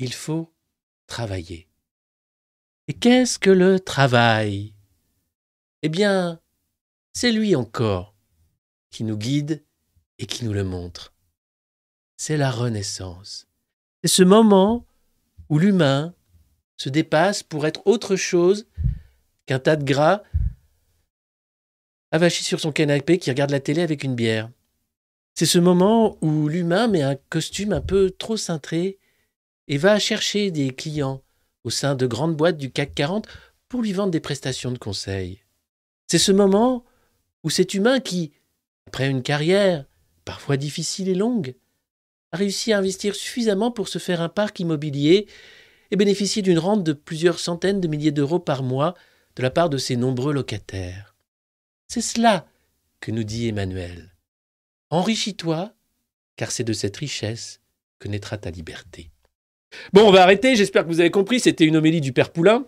[0.00, 0.54] Il faut
[1.08, 1.68] travailler.
[2.86, 4.74] Et qu'est-ce que le travail?
[5.82, 6.40] Eh bien,
[7.12, 8.14] c'est lui encore
[8.90, 9.64] qui nous guide
[10.18, 11.14] et qui nous le montre.
[12.16, 13.48] C'est la Renaissance.
[14.02, 14.86] C'est ce moment
[15.48, 16.14] où l'humain
[16.76, 18.66] se dépasse pour être autre chose
[19.46, 20.22] qu'un tas de gras
[22.10, 24.50] avachi sur son canapé qui regarde la télé avec une bière.
[25.34, 28.98] C'est ce moment où l'humain met un costume un peu trop cintré
[29.68, 31.22] et va chercher des clients
[31.64, 33.28] au sein de grandes boîtes du CAC 40
[33.68, 35.42] pour lui vendre des prestations de conseil.
[36.06, 36.84] C'est ce moment
[37.44, 38.32] où cet humain qui,
[38.86, 39.84] après une carrière
[40.24, 41.54] parfois difficile et longue,
[42.32, 45.26] a réussi à investir suffisamment pour se faire un parc immobilier
[45.90, 48.94] et bénéficier d'une rente de plusieurs centaines de milliers d'euros par mois
[49.36, 51.14] de la part de ses nombreux locataires.
[51.88, 52.46] C'est cela
[53.00, 54.14] que nous dit Emmanuel.
[54.90, 55.72] Enrichis-toi,
[56.36, 57.60] car c'est de cette richesse
[57.98, 59.10] que naîtra ta liberté.
[59.92, 62.66] Bon, on va arrêter, j'espère que vous avez compris, c'était une homélie du Père Poulain.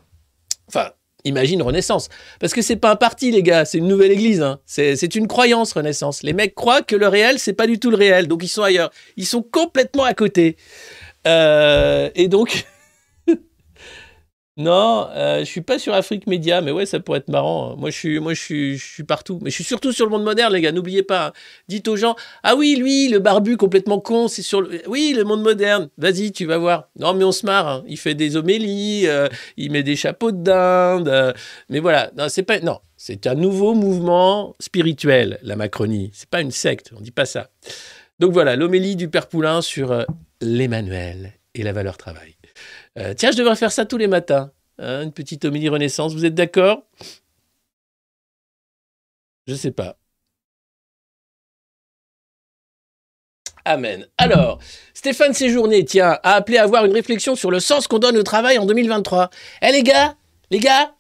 [0.68, 0.92] Enfin,
[1.25, 2.09] imagine Renaissance.
[2.39, 4.43] Parce que c'est pas un parti, les gars, c'est une nouvelle église.
[4.43, 4.59] hein.
[4.67, 6.23] C'est une croyance, Renaissance.
[6.23, 8.27] Les mecs croient que le réel, c'est pas du tout le réel.
[8.29, 8.91] Donc ils sont ailleurs.
[9.17, 10.57] Ils sont complètement à côté.
[11.27, 12.67] Euh, et donc,
[14.61, 17.77] Non, euh, je suis pas sur Afrique Média, mais ouais, ça pourrait être marrant.
[17.79, 19.38] Moi, je suis, moi, je suis, partout.
[19.42, 20.70] Mais je suis surtout sur le monde moderne, les gars.
[20.70, 21.33] N'oubliez pas.
[21.66, 25.25] Dites aux gens, ah oui, lui, le barbu complètement con, c'est sur le, oui, le
[25.25, 25.88] monde moderne.
[25.96, 26.90] Vas-y, tu vas voir.
[26.99, 27.68] Non, mais on se marre.
[27.68, 27.85] hein.
[27.88, 31.09] Il fait des homélies, euh, il met des chapeaux de dinde.
[31.09, 31.33] euh,
[31.70, 36.11] mais voilà, non, c'est pas, non, c'est un nouveau mouvement spirituel, la Macronie.
[36.12, 36.92] C'est pas une secte.
[36.94, 37.49] On dit pas ça.
[38.18, 40.05] Donc voilà, l'homélie du père Poulain sur euh,
[40.42, 42.35] l'Emmanuel et la valeur travail.
[42.98, 44.50] Euh, tiens, je devrais faire ça tous les matins.
[44.79, 46.12] hein, une petite homélie renaissance.
[46.14, 46.85] Vous êtes d'accord?
[49.46, 49.96] Je sais pas.
[53.64, 54.07] Amen.
[54.18, 54.59] Alors,
[54.94, 58.22] Stéphane Séjourné, tiens, a appelé à avoir une réflexion sur le sens qu'on donne au
[58.22, 59.31] travail en 2023.
[59.62, 60.16] Eh les gars
[60.50, 60.94] Les gars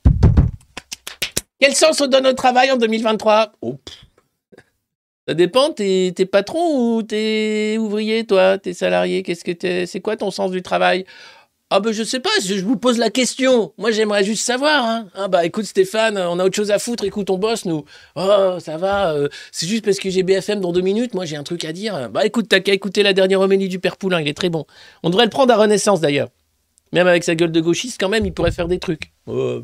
[1.58, 3.96] Quel sens on donne au travail en 2023 Oh, pff.
[5.26, 8.58] Ça dépend, t'es patron ou t'es ouvrier, toi?
[8.58, 11.04] T'es salarié Qu'est-ce que t'es C'est quoi ton sens du travail?
[11.72, 13.72] Ah ben je sais pas, je vous pose la question.
[13.78, 14.84] Moi j'aimerais juste savoir.
[14.84, 15.06] Hein.
[15.14, 17.84] Ah bah écoute Stéphane, on a autre chose à foutre, écoute on bosse nous.
[18.16, 21.36] Oh ça va, euh, c'est juste parce que j'ai BFM dans deux minutes, moi j'ai
[21.36, 22.10] un truc à dire.
[22.10, 24.66] Bah écoute, t'as qu'à écouter la dernière homélie du Père Poulain, il est très bon.
[25.04, 26.28] On devrait le prendre à Renaissance d'ailleurs.
[26.92, 29.12] Même avec sa gueule de gauchiste quand même, il pourrait faire des trucs.
[29.28, 29.60] Oh.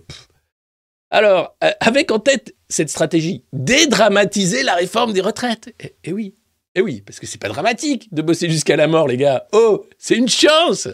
[1.11, 5.75] Alors, euh, avec en tête cette stratégie, dédramatiser la réforme des retraites.
[5.83, 6.37] Eh, eh oui,
[6.77, 9.49] eh oui, parce que c'est pas dramatique de bosser jusqu'à la mort les gars.
[9.53, 10.88] Oh, c'est une chance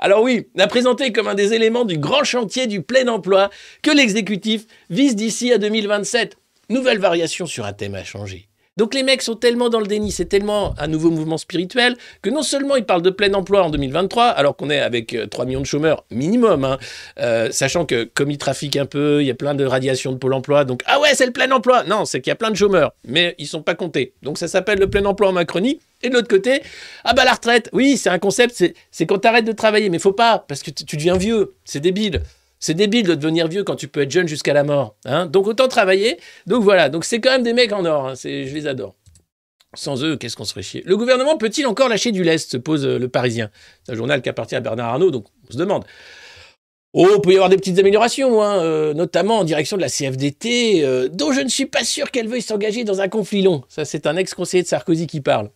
[0.00, 3.50] alors oui, la présenter comme un des éléments du grand chantier du plein emploi
[3.82, 6.38] que l'exécutif vise d'ici à 2027.
[6.70, 8.48] Nouvelle variation sur un thème à changer.
[8.78, 12.30] Donc les mecs sont tellement dans le déni, c'est tellement un nouveau mouvement spirituel que
[12.30, 15.44] non seulement ils parlent de plein emploi en 2023, alors qu'on est avec euh, 3
[15.44, 16.78] millions de chômeurs minimum, hein,
[17.18, 20.16] euh, sachant que comme ils trafiquent un peu, il y a plein de radiations de
[20.16, 22.50] Pôle emploi, donc ah ouais c'est le plein emploi Non, c'est qu'il y a plein
[22.50, 24.14] de chômeurs, mais ils sont pas comptés.
[24.22, 25.80] Donc ça s'appelle le plein emploi en Macronie.
[26.02, 26.62] Et de l'autre côté,
[27.04, 30.12] ah bah la retraite, oui, c'est un concept, c'est, quand t'arrêtes de travailler, mais faut
[30.12, 32.22] pas, parce que tu deviens vieux, c'est débile.
[32.58, 34.94] C'est débile de devenir vieux quand tu peux être jeune jusqu'à la mort.
[35.06, 36.18] Hein donc autant travailler.
[36.46, 38.94] Donc voilà, donc c'est quand même des mecs en or, hein, je les adore.
[39.74, 40.82] Sans eux, qu'est-ce qu'on se chier?
[40.84, 43.50] Le gouvernement peut-il encore lâcher du lest se pose euh, le Parisien?
[43.84, 45.84] C'est un journal qui appartient à Bernard Arnault, donc on se demande.
[46.92, 49.88] Oh, il peut y avoir des petites améliorations, hein, euh, notamment en direction de la
[49.88, 53.62] CFDT, euh, dont je ne suis pas sûr qu'elle veuille s'engager dans un conflit long.
[53.68, 55.50] Ça, c'est un ex-conseiller de Sarkozy qui parle.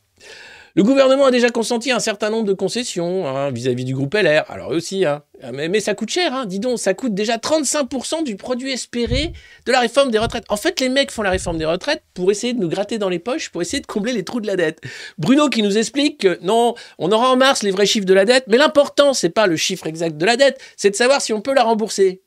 [0.77, 4.51] Le gouvernement a déjà consenti un certain nombre de concessions hein, vis-à-vis du groupe LR.
[4.51, 5.23] Alors eux aussi, hein.
[5.53, 6.35] mais, mais ça coûte cher.
[6.35, 6.47] Hein.
[6.47, 9.33] Dis donc, ça coûte déjà 35% du produit espéré
[9.67, 10.45] de la réforme des retraites.
[10.49, 13.09] En fait, les mecs font la réforme des retraites pour essayer de nous gratter dans
[13.09, 14.81] les poches, pour essayer de combler les trous de la dette.
[15.17, 18.25] Bruno qui nous explique que non, on aura en mars les vrais chiffres de la
[18.25, 21.33] dette, mais l'important, c'est pas le chiffre exact de la dette, c'est de savoir si
[21.33, 22.21] on peut la rembourser.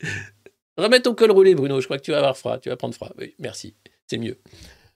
[0.76, 1.80] Remets ton col roulé, Bruno.
[1.80, 2.58] Je crois que tu vas avoir froid.
[2.58, 3.10] Tu vas prendre froid.
[3.16, 3.74] Oui, merci.
[4.08, 4.38] C'est mieux.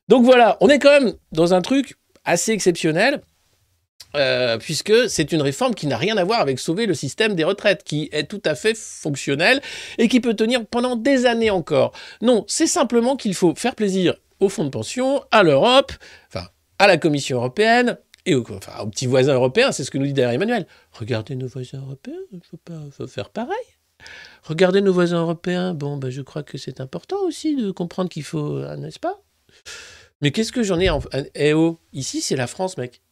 [0.09, 3.22] Donc voilà, on est quand même dans un truc assez exceptionnel,
[4.16, 7.44] euh, puisque c'est une réforme qui n'a rien à voir avec sauver le système des
[7.44, 9.61] retraites, qui est tout à fait fonctionnel
[9.98, 11.92] et qui peut tenir pendant des années encore.
[12.20, 15.92] Non, c'est simplement qu'il faut faire plaisir aux fonds de pension, à l'Europe,
[16.28, 19.70] enfin à la Commission européenne et aux, enfin, aux petits voisins européens.
[19.70, 20.66] C'est ce que nous dit d'ailleurs Emmanuel.
[20.92, 23.54] Regardez nos voisins européens, il faut, pas, faire pareil.
[24.42, 25.74] Regardez nos voisins européens.
[25.74, 29.20] Bon, ben, je crois que c'est important aussi de comprendre qu'il faut, euh, n'est-ce pas?
[30.20, 31.00] Mais qu'est-ce que j'en ai en...
[31.35, 33.02] Eh oh, ici c'est la France, mec.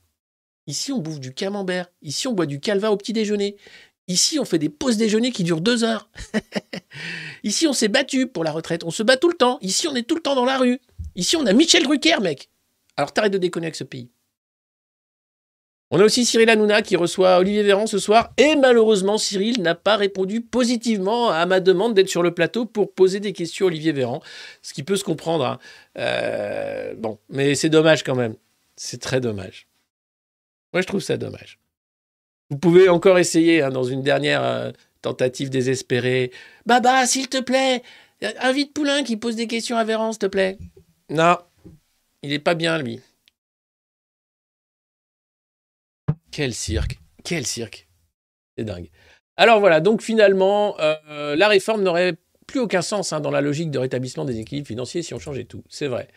[0.67, 1.91] Ici on bouffe du camembert.
[2.03, 3.57] Ici on boit du calva au petit déjeuner.
[4.07, 6.11] Ici on fait des pauses déjeuner qui durent deux heures.
[7.43, 8.85] Ici on s'est battu pour la retraite.
[8.85, 9.59] On se bat tout le temps.
[9.63, 10.81] Ici on est tout le temps dans la rue.
[11.15, 12.51] Ici on a Michel Drucker, mec.
[12.97, 14.11] Alors t'arrêtes de déconner avec ce pays.
[15.91, 18.33] On a aussi Cyril Hanouna qui reçoit Olivier Véran ce soir.
[18.37, 22.93] Et malheureusement, Cyril n'a pas répondu positivement à ma demande d'être sur le plateau pour
[22.93, 24.21] poser des questions à Olivier Véran.
[24.61, 25.47] Ce qui peut se comprendre.
[25.47, 25.59] hein.
[25.97, 28.35] Euh, bon, mais c'est dommage quand même.
[28.77, 29.67] C'est très dommage.
[30.75, 31.59] Moi, je trouve ça dommage.
[32.51, 36.33] Vous pouvez encore essayer hein, dans une dernière euh, tentative désespérée.
[36.67, 37.83] Baba, s'il te plaît,
[38.41, 40.59] invite Poulain qui pose des questions à Véran, s'il te plaît.
[41.09, 41.39] Non,
[42.23, 43.01] il est pas bien, lui.
[46.31, 47.89] Quel cirque, quel cirque.
[48.57, 48.91] C'est dingue.
[49.37, 52.15] Alors voilà, donc finalement, euh, la réforme n'aurait
[52.47, 55.45] plus aucun sens hein, dans la logique de rétablissement des équilibres financiers si on changeait
[55.45, 56.09] tout, c'est vrai.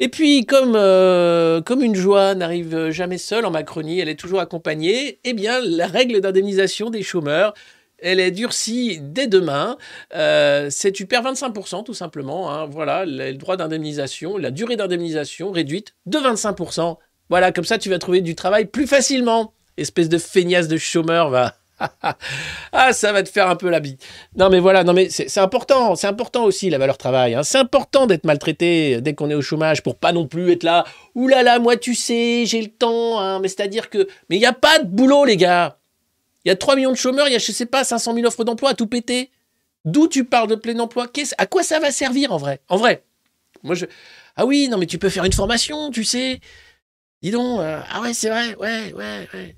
[0.00, 4.40] Et puis, comme, euh, comme une joie n'arrive jamais seule en Macronie, elle est toujours
[4.40, 7.52] accompagnée, eh bien, la règle d'indemnisation des chômeurs,
[7.98, 9.76] elle est durcie dès demain.
[10.14, 12.50] Euh, c'est tu perds 25% tout simplement.
[12.52, 12.66] hein.
[12.66, 16.96] voilà, le droit d'indemnisation, la durée d'indemnisation réduite de 25%.
[17.30, 19.52] Voilà, comme ça tu vas trouver du travail plus facilement.
[19.76, 21.54] Espèce de feignasse de chômeur, va.
[22.72, 23.98] ah, ça va te faire un peu la bille.
[24.36, 27.34] Non, mais voilà, non, mais c'est important, c'est important aussi la valeur travail.
[27.34, 27.44] hein.
[27.44, 30.84] C'est important d'être maltraité dès qu'on est au chômage pour pas non plus être là.
[31.14, 33.20] Ouh là là, moi tu sais, j'ai le temps.
[33.20, 33.38] hein.
[33.40, 35.78] Mais c'est-à-dire que, mais il y a pas de boulot, les gars.
[36.44, 38.26] Il y a 3 millions de chômeurs, il y a, je sais pas, 500 000
[38.26, 39.30] offres d'emploi à tout péter.
[39.84, 41.06] D'où tu parles de plein emploi?
[41.36, 42.60] À quoi ça va servir en vrai?
[42.68, 43.04] En vrai.
[43.62, 43.86] Moi, je.
[44.36, 46.40] Ah oui, non, mais tu peux faire une formation, tu sais.
[47.22, 47.60] Dis donc.
[47.60, 49.56] euh, ah ouais, c'est vrai, ouais, ouais, ouais.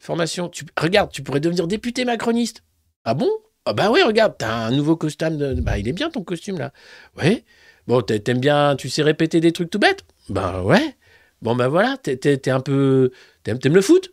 [0.00, 0.48] Formation.
[0.48, 0.64] Tu...
[0.78, 2.62] Regarde, tu pourrais devenir député macroniste.
[3.04, 3.30] Ah bon?
[3.66, 5.36] Ah bah oui, regarde, t'as un nouveau costume.
[5.36, 5.54] De...
[5.60, 6.72] Bah, il est bien ton costume là.
[7.16, 7.44] Ouais.
[7.86, 10.04] Bon, t'a- t'aimes bien, tu sais répéter des trucs tout bêtes?
[10.28, 10.96] Bah ouais.
[11.42, 13.10] Bon, bah voilà, t'es, un peu.
[13.42, 14.12] T'aimes, le foot?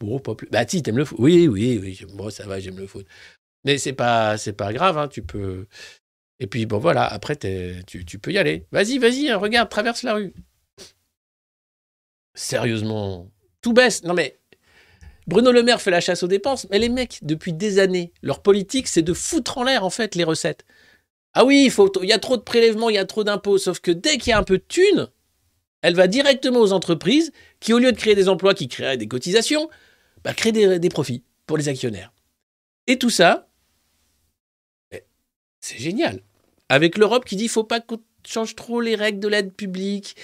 [0.00, 0.48] Bon, pas plus.
[0.50, 1.18] Bah si, t'aimes le foot.
[1.20, 2.00] Oui, oui, oui.
[2.14, 3.06] Bon, ça va, j'aime le foot.
[3.64, 5.66] Mais c'est pas, pas grave, hein, tu peux.
[6.40, 7.36] Et puis, bon, voilà, après,
[7.86, 8.66] tu, tu peux y aller.
[8.72, 10.34] Vas-y, vas-y, hein, regarde, traverse la rue.
[12.34, 13.30] Sérieusement.
[13.60, 14.04] Tout baisse.
[14.04, 14.38] Non, mais.
[15.26, 18.42] Bruno Le Maire fait la chasse aux dépenses, mais les mecs, depuis des années, leur
[18.42, 20.66] politique, c'est de foutre en l'air, en fait, les recettes.
[21.32, 23.90] Ah oui, il y a trop de prélèvements, il y a trop d'impôts, sauf que
[23.90, 25.08] dès qu'il y a un peu de thunes,
[25.82, 29.08] elle va directement aux entreprises qui, au lieu de créer des emplois qui créeraient des
[29.08, 29.68] cotisations,
[30.22, 32.12] bah, créent des, profits pour les actionnaires.
[32.86, 33.48] Et tout ça,
[35.60, 36.22] c'est génial.
[36.68, 40.16] Avec l'Europe qui dit faut pas qu'on change trop les règles de l'aide publique,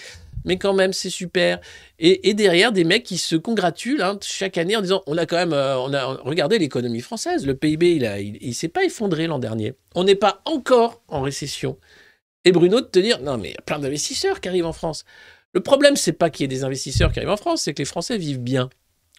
[0.44, 1.60] mais quand même c'est super.
[1.98, 5.36] Et, derrière des mecs qui se congratulent hein, chaque année en disant on a quand
[5.36, 9.38] même, euh, on a regardé l'économie française, le PIB il il s'est pas effondré l'an
[9.38, 9.74] dernier.
[9.94, 11.78] On n'est pas encore en récession.
[12.44, 14.72] Et Bruno de te dire non mais il y a plein d'investisseurs qui arrivent en
[14.72, 15.04] France.
[15.52, 17.82] Le problème c'est pas qu'il y ait des investisseurs qui arrivent en France, c'est que
[17.82, 18.70] les Français vivent bien.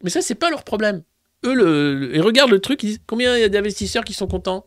[0.03, 1.03] Mais ça c'est pas leur problème.
[1.45, 4.65] Eux ils regardent le truc, ils disent combien il y a d'investisseurs qui sont contents?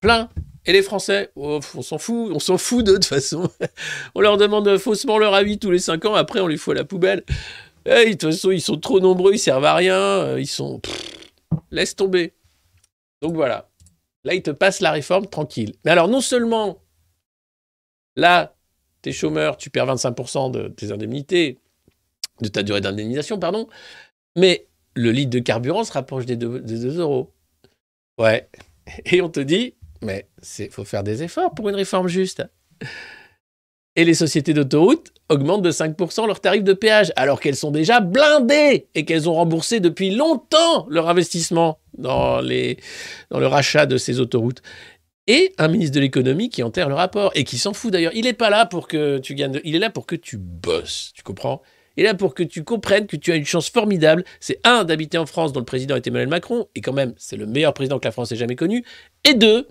[0.00, 0.28] Plein.
[0.68, 3.50] Et les Français, oh, on s'en fout, on s'en fout d'eux de toute façon.
[4.14, 6.80] on leur demande faussement leur avis tous les 5 ans, après on les fout à
[6.80, 7.24] la poubelle.
[7.86, 10.82] Eh, de toute façon, ils sont trop nombreux, ils servent à rien, euh, ils sont.
[11.70, 12.34] Laisse tomber.
[13.22, 13.70] Donc voilà.
[14.24, 15.74] Là, ils te passent la réforme tranquille.
[15.86, 16.82] Mais alors, non seulement,
[18.14, 18.54] là,
[19.00, 21.60] t'es chômeur, tu perds 25% de tes indemnités,
[22.42, 23.68] de ta durée d'indemnisation, pardon,
[24.36, 27.32] mais le litre de carburant se rapproche des 2, euros.
[28.18, 28.50] Ouais.
[29.06, 30.26] Et on te dit, mais
[30.58, 32.44] il faut faire des efforts pour une réforme juste.
[33.96, 37.98] Et les sociétés d'autoroutes augmentent de 5% leur tarif de péage, alors qu'elles sont déjà
[37.98, 42.76] blindées et qu'elles ont remboursé depuis longtemps leur investissement dans, le
[43.46, 44.62] rachat de ces autoroutes.
[45.26, 48.12] Et un ministre de l'économie qui enterre le rapport et qui s'en fout d'ailleurs.
[48.14, 50.38] Il n'est pas là pour que tu gagnes, de- il est là pour que tu
[50.38, 51.60] bosses, tu comprends?
[51.96, 54.22] Est là pour que tu comprennes que tu as une chance formidable.
[54.38, 57.36] C'est un, d'habiter en France dont le président est Emmanuel Macron, et quand même, c'est
[57.36, 58.84] le meilleur président que la France ait jamais connu.
[59.24, 59.66] Et deux,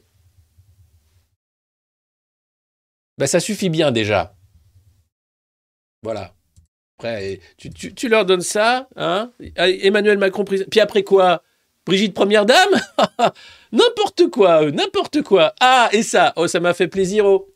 [3.18, 4.36] ben, ça suffit bien déjà.
[6.04, 6.34] Voilà.
[7.00, 10.44] Après, tu, tu- leur donnes ça, hein Emmanuel Macron.
[10.44, 11.44] Puis après quoi?
[11.86, 12.70] Brigitte Première Dame?
[13.72, 15.54] N'importe quoi, n'importe quoi.
[15.60, 17.26] Ah, et ça, oh, ça m'a fait plaisir.
[17.26, 17.50] Oh.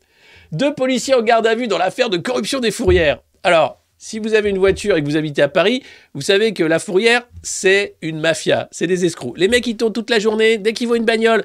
[0.52, 3.20] Deux policiers en garde à vue dans l'affaire de corruption des fourrières.
[3.42, 5.82] Alors, si vous avez une voiture et que vous habitez à Paris,
[6.14, 9.36] vous savez que la fourrière, c'est une mafia, c'est des escrocs.
[9.36, 11.44] Les mecs, ils tournent toute la journée, dès qu'ils voient une bagnole,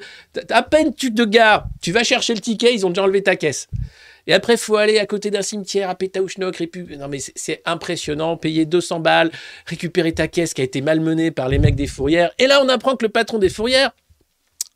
[0.50, 3.36] à peine tu te gares, tu vas chercher le ticket, ils ont déjà enlevé ta
[3.36, 3.68] caisse.
[4.28, 6.56] Et après, faut aller à côté d'un cimetière à Pétaouchnok.
[6.58, 8.36] répu- Non, mais c'est impressionnant.
[8.36, 9.30] Payer 200 balles,
[9.66, 12.30] récupérer ta caisse qui a été malmenée par les mecs des fourrières.
[12.38, 13.90] Et là, on apprend que le patron des fourrières,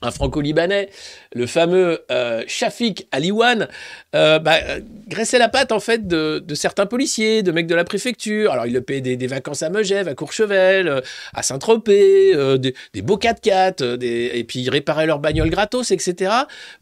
[0.02, 0.88] un franco-libanais,
[1.34, 3.68] le fameux euh, Shafik Aliwan,
[4.14, 7.84] euh, bah, euh, graissait la patte en fait de, certains policiers, de mecs de la
[7.84, 8.52] préfecture.
[8.52, 11.00] Alors il le payait des, vacances à Megève, à Courchevel, euh,
[11.32, 15.90] à Saint-Tropez, des, des beaux 4x4, euh, des- et puis il réparait leurs bagnoles gratos,
[15.90, 16.32] etc.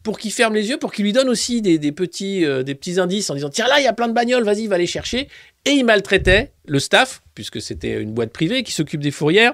[0.03, 3.29] Pour qu'il ferme les yeux, pour qu'il lui donne aussi des, petits, des petits indices
[3.29, 5.27] en disant tiens là il y a plein de bagnoles, vas-y va les chercher.
[5.65, 9.53] Et il maltraitait le staff, puisque c'était une boîte privée qui s'occupe des fourrières,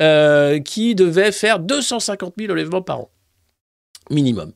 [0.00, 3.10] euh, qui devait faire 250 000 enlèvements par an
[4.10, 4.52] minimum.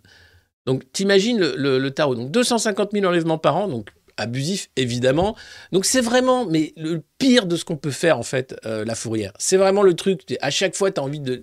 [0.66, 2.14] Donc, t'imagines le, le, tarot.
[2.14, 5.36] Donc, 250 000 enlèvements par an, donc abusif, évidemment.
[5.72, 8.94] Donc, c'est vraiment mais le pire de ce qu'on peut faire, en fait, euh, la
[8.94, 9.32] fourrière.
[9.38, 10.22] C'est vraiment le truc.
[10.40, 11.42] À chaque fois, tu as envie de.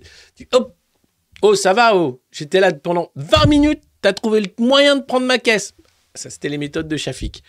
[0.52, 0.76] hop
[1.42, 5.02] Oh, ça va, oh J'étais là pendant 20 minutes, tu as trouvé le moyen de
[5.02, 5.74] prendre ma caisse.
[6.14, 7.42] Ça, c'était les méthodes de Shafik.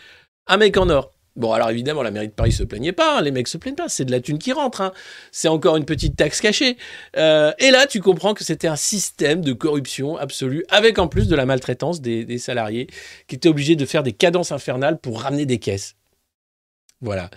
[0.48, 1.14] Un mec en or.
[1.36, 3.76] Bon, alors évidemment, la mairie de Paris se plaignait pas, hein, les mecs se plaignent
[3.76, 4.93] pas, c'est de la thune qui rentre, hein.
[5.34, 6.78] c'est encore une petite taxe cachée.
[7.17, 11.28] Euh, et là, tu comprends que c'était un système de corruption absolue, avec en plus
[11.28, 12.88] de la maltraitance des, salariés,
[13.28, 15.95] qui étaient obligés de faire des cadences infernales pour ramener des caisses.
[17.02, 17.30] Voilà.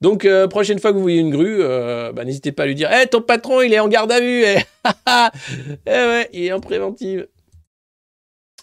[0.00, 2.74] Donc, euh, prochaine fois que vous voyez une grue, euh, bah, n'hésitez pas à lui
[2.74, 4.58] dire Eh, ton patron, il est en garde à vue Eh,
[5.86, 7.28] Eh ouais, il est en préventive.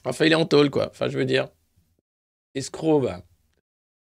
[0.04, 0.89] Enfin, il est en tôle, quoi.
[0.91, 1.47] Enfin, je veux dire.
[2.56, 3.21] Escroc, bah.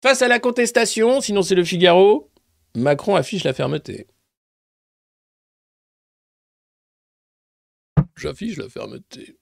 [0.02, 2.30] Face à la contestation, sinon c'est le Figaro,
[2.74, 4.06] Macron affiche la fermeté.
[8.16, 9.38] J'affiche la fermeté.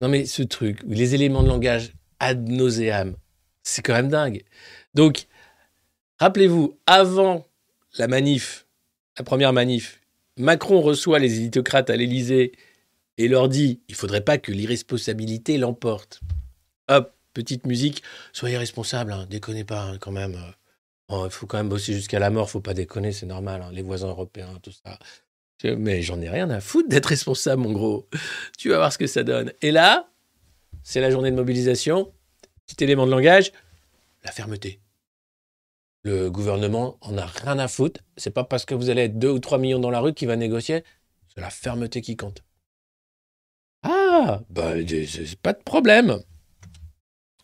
[0.00, 3.16] Non mais ce truc, les éléments de langage ad nauseam,
[3.62, 4.44] c'est quand même dingue.
[4.94, 5.26] Donc,
[6.18, 7.46] rappelez-vous, avant
[7.98, 8.66] la manif,
[9.16, 10.00] la première manif,
[10.36, 12.52] Macron reçoit les élitocrates à l'Élysée
[13.16, 16.20] et leur dit il faudrait pas que l'irresponsabilité l'emporte.
[16.88, 20.36] Hop, petite musique, soyez responsables, hein, déconnez pas hein, quand même.
[21.08, 23.70] Oh, Il faut quand même bosser jusqu'à la mort, faut pas déconner, c'est normal, hein,
[23.72, 24.98] les voisins européens, tout ça.
[25.64, 28.08] Mais j'en ai rien à foutre d'être responsable, mon gros.
[28.58, 29.52] Tu vas voir ce que ça donne.
[29.62, 30.10] Et là,
[30.82, 32.12] c'est la journée de mobilisation.
[32.66, 33.52] Petit élément de langage,
[34.24, 34.80] la fermeté.
[36.02, 38.00] Le gouvernement en a rien à foutre.
[38.16, 40.26] C'est pas parce que vous allez être 2 ou 3 millions dans la rue qu'il
[40.26, 40.82] va négocier.
[41.32, 42.42] C'est la fermeté qui compte.
[43.84, 44.74] Ah, bah,
[45.42, 46.20] pas de problème.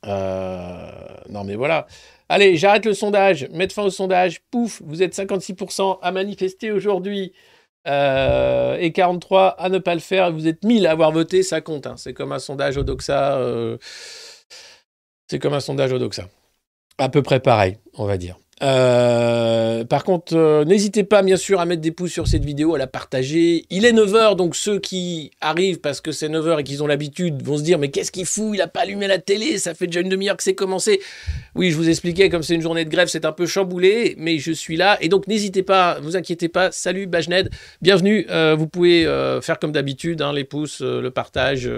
[0.07, 0.91] Euh,
[1.29, 1.87] non, mais voilà.
[2.29, 3.49] Allez, j'arrête le sondage.
[3.53, 4.41] Mettre fin au sondage.
[4.51, 7.33] Pouf, vous êtes 56% à manifester aujourd'hui.
[7.87, 10.33] Euh, et 43% à ne pas le faire.
[10.33, 11.87] Vous êtes 1000 à avoir voté, ça compte.
[11.87, 11.97] hein.
[11.99, 13.37] C'est comme un sondage au Doxa.
[13.39, 13.77] euh,
[15.29, 16.29] C'est comme un sondage au Doxa.
[16.99, 18.39] À peu près pareil, on va dire.
[18.65, 22.75] Euh, par contre, euh, n'hésitez pas bien sûr à mettre des pouces sur cette vidéo,
[22.75, 23.67] à la partager.
[23.69, 27.43] Il est 9h, donc ceux qui arrivent parce que c'est 9h et qu'ils ont l'habitude
[27.43, 28.53] vont se dire mais qu'est-ce qu'il fout?
[28.55, 31.01] Il a pas allumé la télé, ça fait déjà une demi-heure que c'est commencé.
[31.55, 34.39] Oui, je vous expliquais, comme c'est une journée de grève, c'est un peu chamboulé, mais
[34.39, 34.97] je suis là.
[35.03, 36.73] Et donc n'hésitez pas, vous inquiétez pas.
[36.73, 37.51] Salut Bajned,
[37.83, 38.27] bienvenue.
[38.31, 39.05] Euh, vous pouvez
[39.43, 41.69] faire comme d'habitude, hein, les pouces, le partage.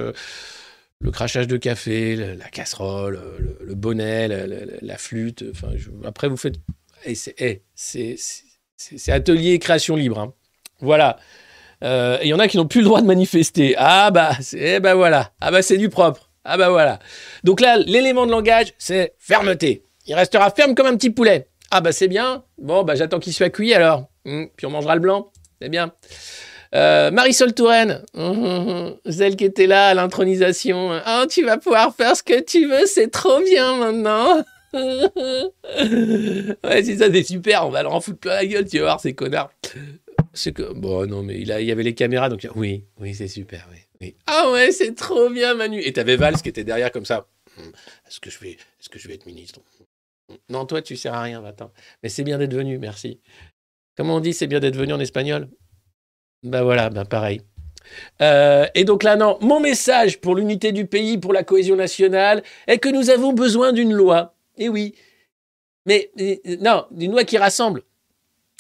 [1.00, 3.20] le crachage de café, la casserole,
[3.60, 5.44] le, bonnet, la, flûte.
[6.04, 6.56] Après, vous faites.
[7.06, 10.18] Et c'est, eh, c'est, atelier création libre.
[10.18, 10.34] hein.
[10.80, 11.18] Voilà.
[11.84, 13.74] Euh, et il y en a qui n'ont plus le droit de manifester.
[13.78, 15.32] Ah bah, eh bah voilà.
[15.40, 16.30] Ah bah c'est du propre.
[16.44, 16.98] Ah bah voilà.
[17.44, 19.84] Donc là, l'élément de langage, c'est fermeté.
[20.06, 21.48] Il restera ferme comme un petit poulet.
[21.70, 22.44] Ah bah c'est bien.
[22.58, 24.08] Bon bah j'attends qu'il soit cuit alors.
[24.24, 25.30] Hum, puis on mangera le blanc.
[25.60, 25.92] C'est bien.
[26.74, 30.90] Euh, Marisol Touraine, hum, hum, qui était là à l'intronisation.
[31.04, 34.42] Ah, tu vas pouvoir faire ce que tu veux, c'est trop bien maintenant.
[36.64, 38.84] ouais, c'est ça, c'est super, on va leur en foutre plein la gueule, tu vas
[38.84, 39.50] voir, ces connards.
[40.32, 43.14] C'est que, bon, non, mais il, a, il y avait les caméras, donc oui, oui,
[43.14, 43.68] c'est super,
[44.00, 44.14] oui.
[44.26, 45.80] Ah ouais, c'est trop bien, Manu.
[45.80, 47.26] Et t'avais Valls qui était derrière comme ça.
[47.58, 47.72] Hum,
[48.06, 49.60] Est-ce que je vais, est-ce que je vais être ministre?
[50.50, 51.72] Non, toi, tu sers à rien, attends.
[52.02, 53.20] Mais c'est bien d'être venu, merci.
[53.96, 55.48] Comment on dit, c'est bien d'être venu en espagnol?
[56.42, 57.40] Bah voilà, bah pareil.
[58.20, 62.42] Euh, et donc là, non, mon message pour l'unité du pays, pour la cohésion nationale,
[62.66, 64.35] est que nous avons besoin d'une loi.
[64.56, 64.94] Et oui.
[65.86, 66.10] Mais
[66.60, 67.82] non, d'une loi qui rassemble.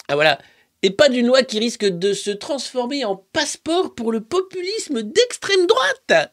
[0.08, 0.38] Ah voilà.
[0.82, 5.66] Et pas d'une loi qui risque de se transformer en passeport pour le populisme d'extrême
[5.66, 6.32] droite.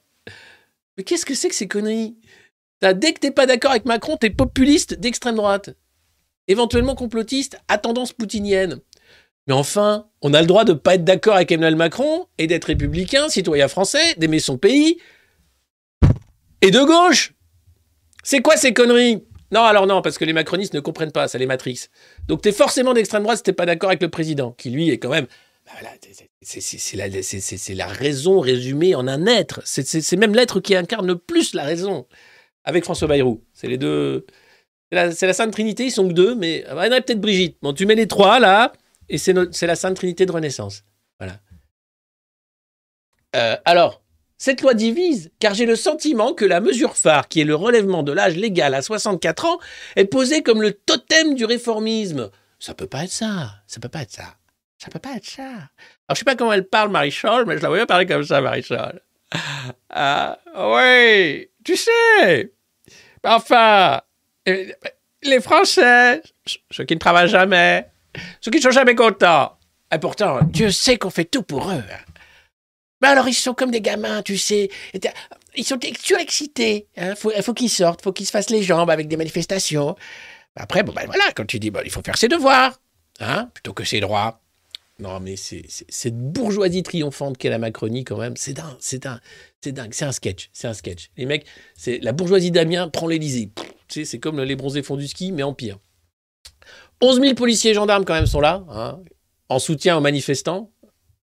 [0.98, 2.16] Mais qu'est-ce que c'est que ces conneries?
[2.82, 5.72] Dès que t'es pas d'accord avec Macron, t'es populiste d'extrême droite.
[6.48, 8.82] Éventuellement complotiste à tendance poutinienne.
[9.48, 12.66] Mais enfin, on a le droit de pas être d'accord avec Emmanuel Macron et d'être
[12.66, 15.00] républicain, citoyen français, d'aimer son pays
[16.62, 17.34] et de gauche.
[18.24, 19.26] C'est quoi ces conneries?
[19.54, 21.86] Non, alors non, parce que les macronistes ne comprennent pas, ça les matrix.
[22.28, 24.98] Donc t'es forcément d'extrême droite si t'es pas d'accord avec le président, qui lui est
[24.98, 25.28] quand même.
[25.66, 25.92] bah voilà,
[26.42, 27.08] c'est- la,
[27.76, 29.62] la raison résumée en un être.
[29.66, 32.08] C'est- même l'être qui incarne plus la raison.
[32.66, 33.44] Avec François Bayrou.
[33.54, 34.26] C'est les deux.
[34.92, 37.20] C'est la, Sainte Trinité, ils sont que deux, mais ah, il y en a peut-être
[37.22, 37.58] Brigitte.
[37.62, 38.74] Bon, tu mets les trois là,
[39.10, 40.84] et c'est la Sainte Trinité de Renaissance.
[41.20, 41.40] Voilà.
[43.36, 44.03] Euh, alors,
[44.44, 48.04] cette loi divise, car j'ai le sentiment que la mesure phare, qui est le relèvement
[48.04, 49.58] de l'âge légal à 64 ans,
[49.96, 52.30] est posée comme le totem du réformisme.
[52.60, 53.52] Ça peut pas être ça.
[53.68, 54.36] Ça peut pas être ça.
[54.80, 55.44] Ça peut pas être ça.
[55.44, 55.70] Alors,
[56.10, 59.00] je sais pas comment elle parle, Marie-Charles, mais je la voyais parler comme ça, Marie-Charles.
[59.90, 62.52] Ah, oui, tu sais.
[63.24, 64.02] Enfin,
[64.50, 64.66] euh,
[65.22, 66.22] les Français,
[66.70, 67.88] ceux qui ne travaillent jamais,
[68.42, 69.58] ceux qui ne sont jamais contents.
[69.90, 71.84] Et pourtant, Dieu sait qu'on fait tout pour eux.
[73.04, 73.08] Hein.
[73.08, 74.70] Mais alors, ils sont comme des gamins, tu sais.
[75.56, 76.88] Ils sont surexcités.
[76.98, 79.96] Il faut, faut qu'ils sortent, faut qu'ils se fassent les jambes avec des manifestations.
[80.56, 82.80] Après, bon, ben voilà, quand tu dis, bon, il faut faire ses devoirs,
[83.20, 84.40] hein, plutôt que ses droits.
[85.00, 89.20] Non, mais c'est cette bourgeoisie triomphante qu'est la Macronie, quand même, c'est dingue, c'est dingue,
[89.62, 91.10] c'est dingue, c'est un sketch, c'est un sketch.
[91.18, 93.52] Les mecs, c'est la bourgeoisie d'Amiens prend l'Elysée.
[93.88, 95.80] C'est comme les bronzés font du ski, mais en pire.
[97.02, 99.00] 11 000 policiers et gendarmes, quand même, sont là, hein,
[99.50, 100.72] en soutien aux manifestants.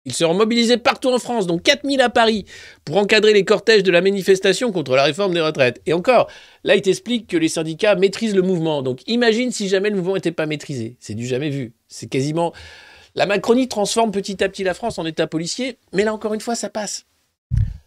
[0.04, 2.44] Ils seront mobilisés partout en France, dont 4 000 à Paris,
[2.84, 5.80] pour encadrer les cortèges de la manifestation contre la réforme des retraites.
[5.86, 6.28] Et encore,
[6.64, 8.82] là, il t'explique que les syndicats maîtrisent le mouvement.
[8.82, 10.96] Donc imagine si jamais le mouvement n'était pas maîtrisé.
[10.98, 11.74] C'est du jamais vu.
[11.88, 12.52] C'est quasiment...
[13.14, 16.40] La Macronie transforme petit à petit la France en État policier, mais là, encore une
[16.40, 17.04] fois, ça passe.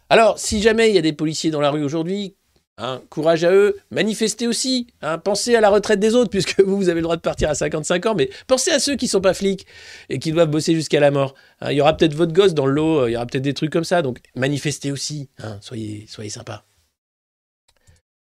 [0.08, 2.36] Alors, si jamais il y a des policiers dans la rue aujourd'hui,
[2.78, 6.78] hein, courage à eux, manifestez aussi, hein, pensez à la retraite des autres, puisque vous,
[6.78, 9.22] vous avez le droit de partir à 55 ans, mais pensez à ceux qui sont
[9.22, 9.66] pas flics
[10.10, 11.36] et qui doivent bosser jusqu'à la mort.
[11.62, 13.44] Hein, il y aura peut-être votre gosse dans le lot, euh, il y aura peut-être
[13.44, 16.66] des trucs comme ça, donc manifestez aussi, hein, soyez, soyez sympas.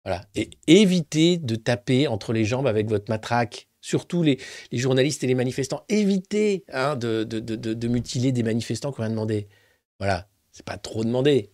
[0.07, 0.24] Voilà.
[0.36, 3.66] Et évitez de taper entre les jambes avec votre matraque.
[3.80, 4.38] Surtout les,
[4.72, 5.84] journalistes et les manifestants.
[5.88, 9.49] Évitez de, mutiler des manifestants ont rien demandé.
[9.99, 11.51] Voilà, c'est pas trop demandé.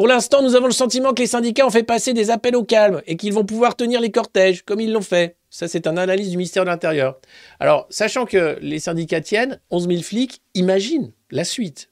[0.00, 2.64] Pour l'instant, nous avons le sentiment que les syndicats ont fait passer des appels au
[2.64, 5.36] calme et qu'ils vont pouvoir tenir les cortèges comme ils l'ont fait.
[5.50, 7.20] Ça, c'est une analyse du ministère de l'Intérieur.
[7.58, 11.90] Alors, sachant que les syndicats tiennent, 11 000 flics, imagine la suite.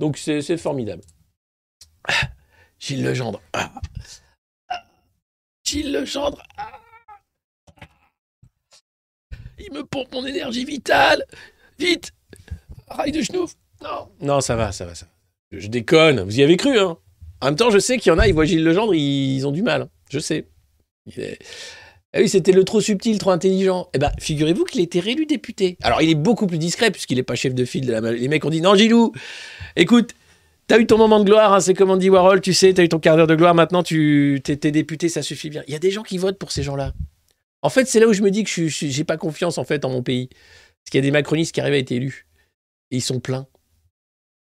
[0.00, 1.02] Donc, c'est formidable.
[2.02, 2.30] Ah,
[2.80, 3.40] Gilles Legendre.
[3.52, 3.70] Ah.
[5.62, 6.42] Gilles Legendre.
[6.56, 6.80] Ah.
[9.60, 11.24] Il me pompe mon énergie vitale.
[11.78, 12.10] Vite.
[12.88, 13.46] Rail de genoux.
[13.84, 14.10] Non.
[14.20, 15.17] Non, ça va, ça va, ça va.
[15.52, 16.20] Je, déconne.
[16.20, 16.98] Vous y avez cru, hein?
[17.40, 19.52] En même temps, je sais qu'il y en a, ils voient Gilles Legendre, ils, ont
[19.52, 19.82] du mal.
[19.82, 19.90] hein.
[20.10, 20.46] Je sais.
[22.12, 23.88] Ah oui, c'était le trop subtil, trop intelligent.
[23.94, 25.76] Eh ben, figurez-vous qu'il a été réélu député.
[25.82, 28.12] Alors, il est beaucoup plus discret puisqu'il n'est pas chef de file de la.
[28.12, 29.12] Les mecs ont dit non, Gilou,
[29.76, 30.14] écoute,
[30.66, 32.88] t'as eu ton moment de gloire, hein, c'est comme Andy Warhol, tu sais, t'as eu
[32.88, 35.62] ton quart d'heure de gloire, maintenant tu t'es député, ça suffit bien.
[35.66, 36.92] Il y a des gens qui votent pour ces gens-là.
[37.62, 39.84] En fait, c'est là où je me dis que je j'ai pas confiance en fait
[39.84, 40.28] en mon pays.
[40.28, 42.26] Parce qu'il y a des macronistes qui arrivent à être élus.
[42.90, 43.46] Et ils sont pleins.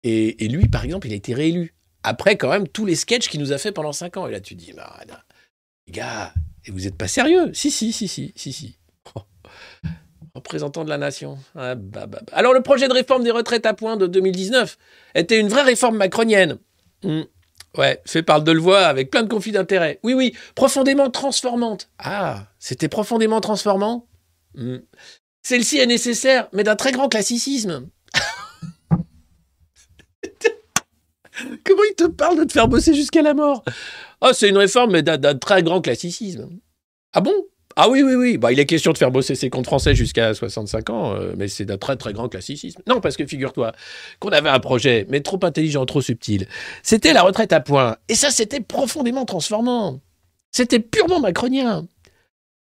[0.04, 1.74] Et, lui, par exemple, il a été réélu.
[2.02, 4.26] Après, quand même, tous les sketchs qu'il nous a fait pendant 5 ans.
[4.26, 4.98] Et là, tu dis, bah,
[5.86, 6.34] les gars,
[6.68, 8.78] vous êtes pas sérieux Si, si, si, si, si, si.
[10.34, 11.38] Représentant de la nation.
[11.54, 12.32] Ah, bah, bah, bah.
[12.32, 14.76] Alors, le projet de réforme des retraites à points de 2019
[15.14, 16.58] était une vraie réforme macronienne.
[17.04, 17.22] Hmm.
[17.78, 19.98] Ouais, fait par le avec plein de conflits d'intérêts.
[20.02, 21.88] Oui, oui, profondément transformante.
[21.98, 24.06] Ah, c'était profondément transformant?
[24.54, 24.78] Hmm.
[25.42, 27.88] Celle-ci est nécessaire, mais d'un très grand classicisme.
[31.64, 33.64] Comment il te parle de te faire bosser jusqu'à la mort?
[34.20, 36.48] Oh, c'est une réforme, mais d'un très grand classicisme.
[37.12, 37.34] Ah bon?
[37.76, 38.38] Ah oui, oui, oui.
[38.38, 41.48] Bah, il est question de faire bosser ses comptes français jusqu'à 65 ans, euh, mais
[41.48, 42.82] c'est d'un très, très grand classicisme.
[42.86, 43.72] Non, parce que figure-toi
[44.20, 46.46] qu'on avait un projet, mais trop intelligent, trop subtil.
[46.82, 47.96] C'était la retraite à points.
[48.08, 50.00] Et ça, c'était profondément transformant.
[50.50, 51.86] C'était purement macronien.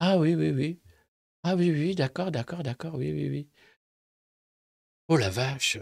[0.00, 0.78] Ah oui, oui, oui.
[1.42, 3.48] Ah oui, oui, d'accord, d'accord, d'accord, oui, oui, oui.
[5.08, 5.78] Oh la vache.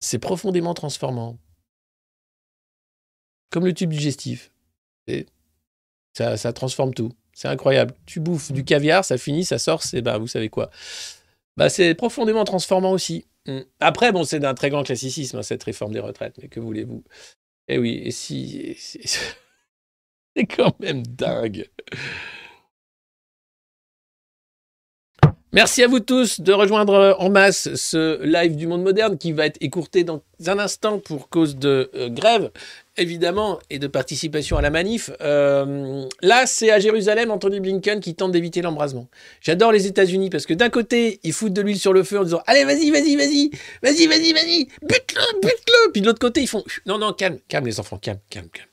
[0.00, 1.38] C'est profondément transformant.
[3.50, 4.52] Comme le tube digestif.
[6.14, 7.12] Ça, transforme tout.
[7.32, 7.94] C'est incroyable.
[8.06, 10.70] Tu bouffes du caviar, ça finit, ça sort, c'est bah vous savez quoi.
[11.56, 13.26] Bah c'est profondément transformant aussi.
[13.46, 13.60] Mm.
[13.80, 17.04] Après bon, c'est d'un très grand classicisme hein, cette réforme des retraites, mais que voulez-vous
[17.68, 18.76] Eh oui, et si-
[20.36, 21.68] c'est quand même dingue.
[25.52, 29.46] Merci à vous tous de rejoindre en masse ce live du monde moderne qui va
[29.46, 32.52] être écourté dans un instant pour cause de euh, grève,
[32.96, 35.10] évidemment, et de participation à la manif.
[35.20, 39.08] Euh, là, c'est à Jérusalem Anthony Blinken qui tente d'éviter l'embrasement.
[39.40, 42.22] J'adore les États-Unis parce que d'un côté, ils foutent de l'huile sur le feu en
[42.22, 43.50] disant Allez, vas-y, vas-y, vas-y,
[43.82, 45.92] vas-y, vas-y, vas-y, bute-le, bute-le.
[45.92, 48.69] Puis de l'autre côté, ils font Non, non, calme, calme les enfants, calme, calme, calme.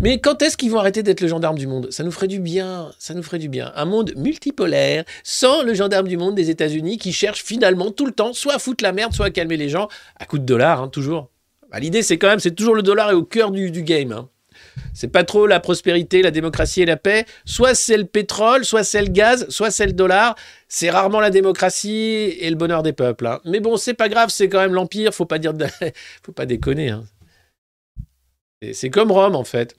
[0.00, 1.90] Mais quand est-ce qu'ils vont arrêter d'être le gendarme du monde?
[1.90, 3.72] Ça nous ferait du bien, ça nous ferait du bien.
[3.74, 8.12] Un monde multipolaire, sans le gendarme du monde des États-Unis qui cherche finalement tout le
[8.12, 10.82] temps soit à foutre la merde, soit à calmer les gens, à coup de dollars,
[10.82, 11.30] hein, toujours.
[11.72, 14.12] Bah, L'idée, c'est quand même, c'est toujours le dollar est au cœur du, game.
[14.12, 14.28] hein.
[14.94, 17.26] C'est pas trop la prospérité, la démocratie et la paix.
[17.44, 20.36] Soit c'est le pétrole, soit c'est le gaz, soit c'est le dollar.
[20.68, 23.26] C'est rarement la démocratie et le bonheur des peuples.
[23.26, 23.40] hein.
[23.44, 25.12] Mais bon, c'est pas grave, c'est quand même l'empire.
[25.12, 25.52] Faut pas dire,
[26.22, 26.90] faut pas déconner.
[26.90, 27.04] hein.
[28.72, 29.76] C'est comme Rome en fait.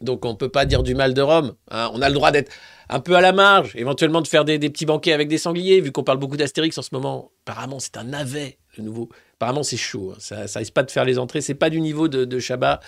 [0.00, 1.54] Donc on peut pas dire du mal de Rome.
[1.70, 1.90] hein.
[1.92, 2.52] On a le droit d'être
[2.88, 5.92] un peu à la marge, éventuellement de faire des, petits banquets avec des sangliers, vu
[5.92, 7.32] qu'on parle beaucoup d'Astérix en ce moment.
[7.46, 9.08] Apparemment, c'est un navet, le nouveau.
[9.34, 10.12] Apparemment, c'est chaud.
[10.14, 10.18] hein.
[10.20, 11.40] Ça, ça risque pas de faire les entrées.
[11.40, 12.80] C'est pas du niveau de, de Chabat,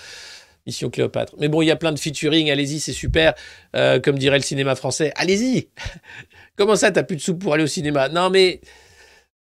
[0.66, 1.34] Mission Cléopâtre.
[1.38, 2.50] Mais bon, il y a plein de featuring.
[2.50, 3.34] Allez-y, c'est super.
[3.76, 5.12] Euh, comme dirait le cinéma français.
[5.16, 5.68] Allez-y
[6.56, 8.08] Comment ça, t'as plus de soupe pour aller au cinéma?
[8.08, 8.60] Non, mais.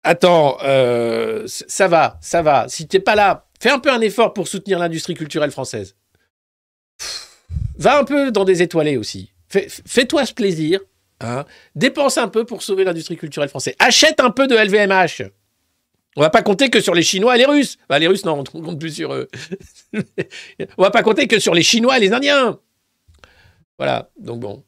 [0.04, 2.66] Attends, euh, ça va, ça va.
[2.68, 5.96] Si t'es pas là, fais un peu un effort pour soutenir l'industrie culturelle française.
[7.78, 9.32] Va un peu dans des étoilés aussi.
[9.50, 10.80] Fais- Fais-toi ce plaisir.
[11.22, 11.46] hein.
[11.76, 13.76] Dépense un peu pour sauver l'industrie culturelle française.
[13.80, 15.30] Achète un peu de LVMH.
[16.16, 17.78] On va pas compter que sur les Chinois et les Russes.
[17.90, 19.28] Bah, les Russes, non, on compte plus sur eux.
[20.78, 22.60] on va pas compter que sur les Chinois et les Indiens.
[23.80, 24.64] Voilà, donc bon.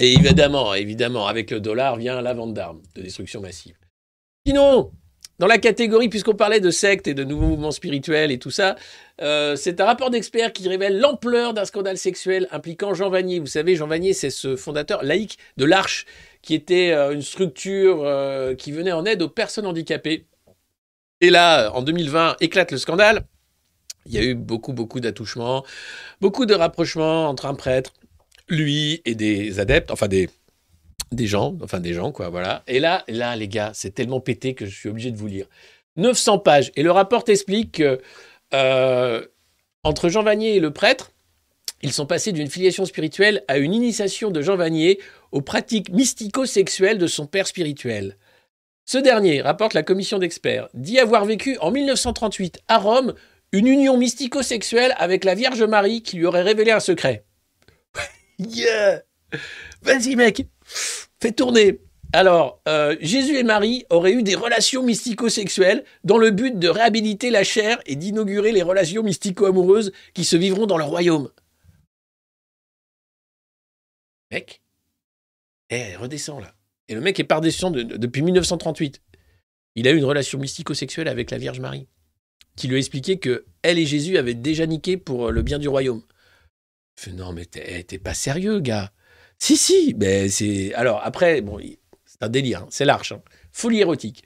[0.00, 3.76] Et évidemment, évidemment, avec le dollar vient la vente d'armes de destruction massive.
[4.46, 4.92] Sinon,
[5.38, 8.76] dans la catégorie, puisqu'on parlait de sectes et de nouveaux mouvements spirituels et tout ça,
[9.20, 13.38] euh, c'est un rapport d'experts qui révèle l'ampleur d'un scandale sexuel impliquant Jean Vanier.
[13.38, 16.06] Vous savez, Jean Vanier, c'est ce fondateur laïque de l'Arche,
[16.42, 20.26] qui était euh, une structure euh, qui venait en aide aux personnes handicapées.
[21.20, 23.24] Et là, en 2020, éclate le scandale.
[24.06, 25.64] Il y a eu beaucoup, beaucoup d'attouchements,
[26.20, 27.92] beaucoup de rapprochements entre un prêtre,
[28.48, 30.30] lui et des adeptes, enfin des,
[31.12, 32.62] des gens, enfin des gens, quoi, voilà.
[32.66, 35.46] Et là, là, les gars, c'est tellement pété que je suis obligé de vous lire.
[35.96, 36.70] 900 pages.
[36.76, 38.00] Et le rapport explique que
[38.54, 39.26] euh,
[39.84, 41.12] entre Jean Vanier et le prêtre,
[41.80, 44.98] Ils sont passés d'une filiation spirituelle à une initiation de Jean Vanier
[45.30, 48.16] aux pratiques mystico-sexuelles de son père spirituel.
[48.84, 53.14] Ce dernier, rapporte la commission d'experts, dit avoir vécu en 1938 à Rome
[53.52, 57.24] une union mystico-sexuelle avec la Vierge Marie qui lui aurait révélé un secret.
[58.40, 59.02] yeah
[59.82, 60.46] Vas-y mec,
[61.20, 61.80] fais tourner.
[62.12, 67.30] Alors, euh, Jésus et Marie auraient eu des relations mystico-sexuelles dans le but de réhabiliter
[67.30, 71.30] la chair et d'inaugurer les relations mystico-amoureuses qui se vivront dans leur royaume.
[74.30, 74.62] Mec,
[75.70, 76.54] eh, redescends là.
[76.88, 79.02] Et le mec est par depuis 1938.
[79.74, 81.88] Il a eu une relation mystico-sexuelle avec la Vierge Marie,
[82.56, 85.58] qui lui a expliqué que elle et Jésus avaient déjà niqué pour euh, le bien
[85.58, 86.02] du royaume.
[86.96, 88.92] Fait, non mais eh, t'es pas sérieux, gars.
[89.38, 90.74] Si, si, mais c'est...
[90.74, 91.58] Alors après, bon,
[92.04, 93.12] c'est un délire, hein, c'est l'arche.
[93.12, 93.22] hein.
[93.52, 94.24] Folie érotique.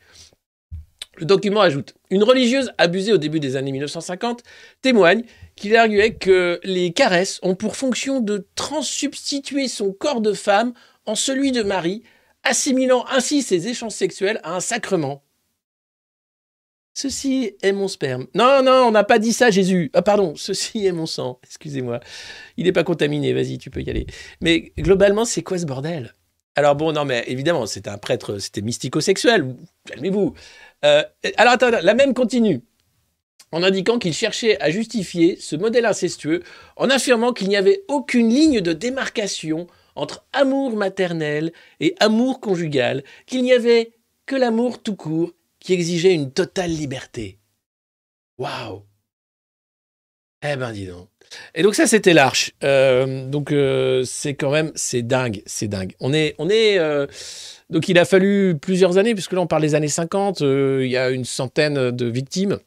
[1.17, 4.43] Le document ajoute Une religieuse abusée au début des années 1950
[4.81, 5.25] témoigne
[5.57, 10.73] qu'il arguait que les caresses ont pour fonction de transsubstituer son corps de femme
[11.05, 12.03] en celui de Marie,
[12.45, 15.23] assimilant ainsi ses échanges sexuels à un sacrement.
[16.95, 18.26] Ceci est mon sperme.
[18.34, 19.90] Non, non, on n'a pas dit ça, Jésus.
[19.95, 21.40] Ah, pardon, ceci est mon sang.
[21.45, 22.01] Excusez-moi.
[22.57, 24.07] Il n'est pas contaminé, vas-y, tu peux y aller.
[24.40, 26.14] Mais globalement, c'est quoi ce bordel?
[26.55, 29.57] Alors bon, non, mais évidemment, c'était un prêtre, c'était mystico-sexuel.
[29.86, 30.34] Calmez-vous.
[30.84, 31.03] Euh,
[31.38, 32.61] alors attends, la même continue.
[33.53, 36.43] En indiquant qu'il cherchait à justifier ce modèle incestueux
[36.76, 43.03] en affirmant qu'il n'y avait aucune ligne de démarcation entre amour maternel et amour conjugal,
[43.26, 43.93] qu'il n'y avait
[44.26, 45.32] que l'amour tout court
[45.63, 47.39] qui exigeait une totale liberté.
[48.39, 48.83] Waouh
[50.45, 51.09] Eh ben dis donc.
[51.55, 52.53] Et donc ça c'était l'arche.
[52.65, 55.95] Euh, donc euh, c'est quand même c'est dingue, c'est dingue.
[56.01, 57.07] On est on est euh,
[57.71, 60.91] donc il a fallu plusieurs années puisque là on parle des années 50, euh, il
[60.91, 62.59] y a une centaine de victimes.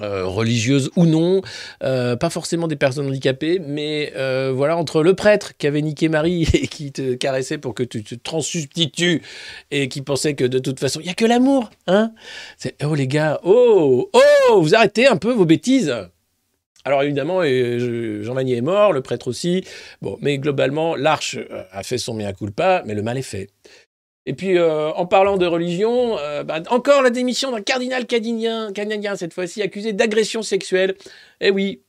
[0.00, 1.42] Euh, religieuses ou non,
[1.82, 6.08] euh, pas forcément des personnes handicapées, mais euh, voilà, entre le prêtre qui avait niqué
[6.08, 9.22] Marie et qui te caressait pour que tu te transsubstitues
[9.70, 12.12] et qui pensait que de toute façon, il y a que l'amour, hein
[12.56, 14.10] C'est oh les gars, oh
[14.50, 15.94] oh, vous arrêtez un peu vos bêtises.
[16.84, 19.64] Alors évidemment, je- Jean Vanier est mort, le prêtre aussi.
[20.00, 23.50] Bon, mais globalement, l'arche euh, a fait son mea culpa, mais le mal est fait.
[24.24, 28.72] Et puis, euh, en parlant de religion, euh, bah, encore la démission d'un cardinal canadien,
[28.72, 30.94] canadien cette fois-ci, accusé d'agression sexuelle.
[31.40, 31.80] Eh oui,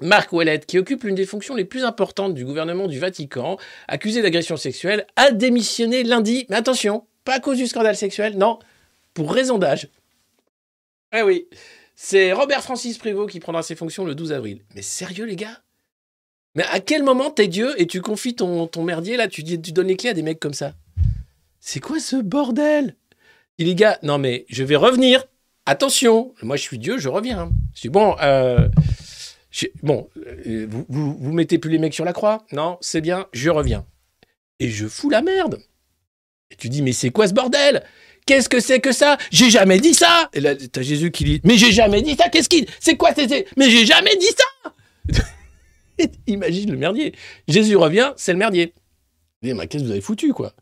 [0.00, 3.58] Marc Ouellet, qui occupe l'une des fonctions les plus importantes du gouvernement du Vatican,
[3.88, 6.46] accusé d'agression sexuelle, a démissionné lundi.
[6.48, 8.58] Mais attention, pas à cause du scandale sexuel, non,
[9.12, 9.88] pour raison d'âge.
[11.14, 11.46] Eh oui,
[11.94, 14.62] c'est Robert Francis Prévost qui prendra ses fonctions le 12 avril.
[14.74, 15.60] Mais sérieux, les gars?
[16.54, 19.88] Mais à quel moment t'es Dieu et tu confies ton, merdier là, tu, tu donnes
[19.88, 20.72] les clés à des mecs comme ça?
[21.60, 22.96] C'est quoi ce bordel?
[23.58, 25.24] Et les gars, non mais je vais revenir.
[25.66, 27.52] Attention, moi je suis Dieu, je reviens.
[27.74, 28.68] Je dis bon, euh,
[29.82, 30.08] bon,
[30.46, 32.46] euh, vous, vous, mettez plus les mecs sur la croix?
[32.50, 33.84] Non, c'est bien, je reviens.
[34.58, 35.60] Et je fous la merde.
[36.50, 37.84] Et tu dis mais c'est quoi ce bordel?
[38.26, 39.18] Qu'est-ce que c'est que ça?
[39.30, 42.28] J'ai jamais dit ça Et là, t'as Jésus qui dit Mais j'ai jamais dit ça
[42.28, 42.66] Qu'est-ce qu'il.
[42.80, 47.14] C'est quoi c'était Mais j'ai jamais dit ça Imagine le merdier.
[47.48, 48.72] Jésus revient, c'est le merdier.
[49.42, 50.54] Mais mais qu'est-ce que vous avez foutu, quoi?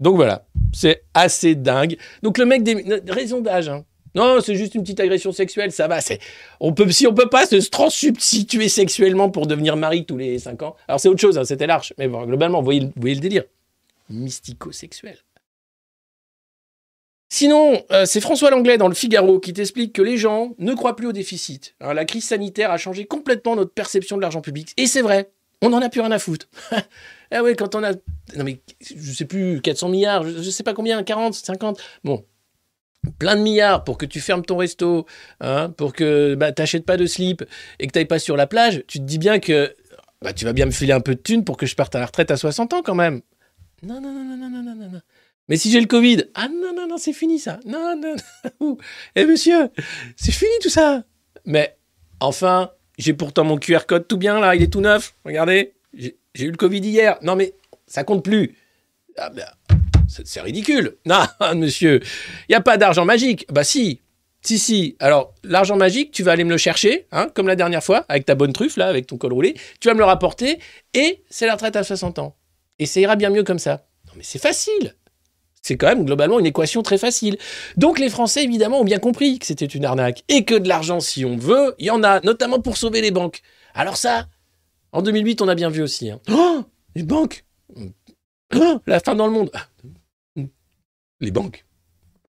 [0.00, 1.96] Donc voilà, c'est assez dingue.
[2.22, 2.74] Donc le mec, des...
[3.08, 3.84] raison d'âge, hein.
[4.14, 6.00] Non, c'est juste une petite agression sexuelle, ça va.
[6.00, 6.18] C'est,
[6.60, 10.62] on peut, si on peut pas se transsubstituer sexuellement pour devenir mari tous les 5
[10.62, 10.76] ans.
[10.88, 11.92] Alors c'est autre chose, hein, c'était l'arche.
[11.98, 13.44] Mais globalement, vous voyez, le- délire.
[14.08, 15.18] Mystico-sexuel.
[17.30, 20.96] Sinon, euh, c'est François Langlais dans le Figaro qui t'explique que les gens ne croient
[20.96, 21.74] plus au déficit.
[21.80, 24.72] La crise sanitaire a changé complètement notre perception de l'argent public.
[24.78, 25.30] Et c'est vrai,
[25.60, 26.48] on n'en a plus rien à foutre.
[27.30, 27.92] Ah oui, quand on a.
[28.36, 31.80] Non, mais je sais plus, 400 milliards, je, je sais pas combien, 40, 50.
[32.04, 32.24] Bon,
[33.18, 35.06] plein de milliards pour que tu fermes ton resto,
[35.40, 37.44] hein, pour que bah, tu n'achètes pas de slip
[37.78, 39.74] et que tu n'ailles pas sur la plage, tu te dis bien que
[40.22, 42.00] bah, tu vas bien me filer un peu de thunes pour que je parte à
[42.00, 43.20] la retraite à 60 ans quand même.
[43.82, 45.00] Non, non, non, non, non, non, non, non.
[45.48, 47.58] Mais si j'ai le Covid, ah non, non, non, c'est fini ça.
[47.64, 48.14] Non, non,
[48.60, 48.76] non.
[49.16, 49.70] Eh monsieur,
[50.16, 51.04] c'est fini tout ça.
[51.46, 51.78] Mais
[52.20, 55.74] enfin, j'ai pourtant mon QR code tout bien là, il est tout neuf, regardez
[56.34, 57.18] j'ai eu le Covid hier.
[57.22, 57.54] Non mais
[57.86, 58.56] ça compte plus.
[59.16, 59.46] Ah, ben,
[60.06, 60.96] c'est ridicule.
[61.06, 61.24] Non,
[61.56, 62.00] monsieur,
[62.48, 63.46] il n'y a pas d'argent magique.
[63.50, 64.00] Bah si,
[64.42, 64.96] si, si.
[65.00, 68.24] Alors, l'argent magique, tu vas aller me le chercher, hein, comme la dernière fois, avec
[68.24, 69.54] ta bonne truffe, là, avec ton col roulé.
[69.80, 70.58] Tu vas me le rapporter,
[70.94, 72.36] et c'est la retraite à 60 ans.
[72.78, 73.86] Et ça ira bien mieux comme ça.
[74.06, 74.94] Non, mais c'est facile.
[75.60, 77.36] C'est quand même globalement une équation très facile.
[77.76, 80.22] Donc les Français, évidemment, ont bien compris que c'était une arnaque.
[80.28, 83.10] Et que de l'argent, si on veut, il y en a, notamment pour sauver les
[83.10, 83.42] banques.
[83.74, 84.28] Alors ça,
[84.92, 86.10] en 2008, on a bien vu aussi.
[86.10, 86.20] hein.
[86.30, 86.64] Oh,
[86.94, 87.44] les banques
[88.54, 89.50] Oh, La fin dans le monde
[91.20, 91.64] Les banques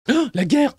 [0.10, 0.74] Oh, La guerre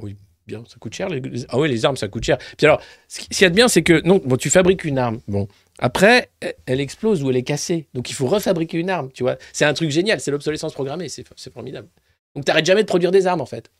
[0.00, 1.08] Oui, bien, ça coûte cher.
[1.08, 1.22] Les...
[1.48, 2.38] Ah oui, les armes, ça coûte cher.
[2.56, 4.50] Puis alors, ce qui- ce qu'il y a de bien, c'est que non, bon, tu
[4.50, 5.20] fabriques une arme.
[5.28, 5.48] Bon,
[5.78, 7.86] Après, e- elle explose ou elle est cassée.
[7.94, 9.36] Donc il faut refabriquer une arme, tu vois.
[9.52, 11.88] C'est un truc génial, c'est l'obsolescence programmée, c'est formidable.
[12.34, 13.70] Donc t'arrêtes jamais de produire des armes, en fait.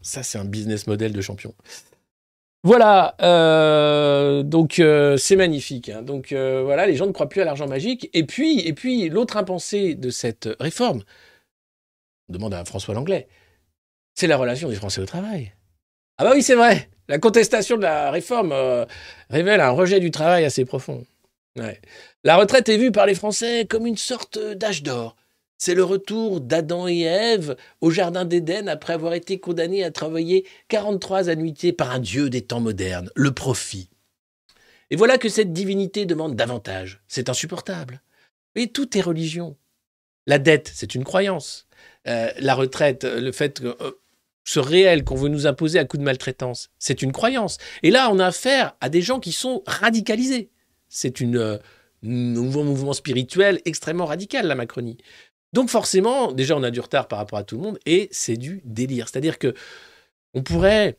[0.00, 1.54] Ça, c'est un business model de champion.
[2.64, 5.90] Voilà, euh, donc euh, c'est magnifique.
[5.90, 6.00] hein.
[6.00, 8.08] Donc euh, voilà, les gens ne croient plus à l'argent magique.
[8.14, 11.02] Et puis, et puis l'autre impensé de cette réforme,
[12.30, 13.28] on demande à François Langlais,
[14.14, 15.52] c'est la relation des Français au travail.
[16.16, 16.88] Ah bah oui, c'est vrai.
[17.08, 18.54] La contestation de la réforme
[19.28, 21.04] révèle un rejet du travail assez profond.
[22.24, 25.16] La retraite est vue par les Français comme une sorte d'âge d'or.
[25.58, 30.46] C'est le retour d'Adam et Ève au Jardin d'Éden après avoir été condamnés à travailler
[30.68, 33.88] 43 annuités par un dieu des temps modernes, le profit.
[34.90, 37.02] Et voilà que cette divinité demande davantage.
[37.08, 38.02] C'est insupportable.
[38.54, 39.56] Et tout est religion.
[40.26, 41.66] La dette, c'est une croyance.
[42.06, 43.92] Euh, la retraite, le fait que euh,
[44.44, 47.58] ce réel qu'on veut nous imposer à coup de maltraitance, c'est une croyance.
[47.82, 50.50] Et là, on a affaire à des gens qui sont radicalisés.
[50.88, 51.58] C'est euh,
[52.02, 54.98] nouveau mouvement spirituel extrêmement radical, la Macronie.
[55.54, 58.36] Donc forcément, déjà, on a du retard par rapport à tout le monde et c'est
[58.36, 59.08] du délire.
[59.08, 59.54] C'est-à-dire que
[60.34, 60.98] on pourrait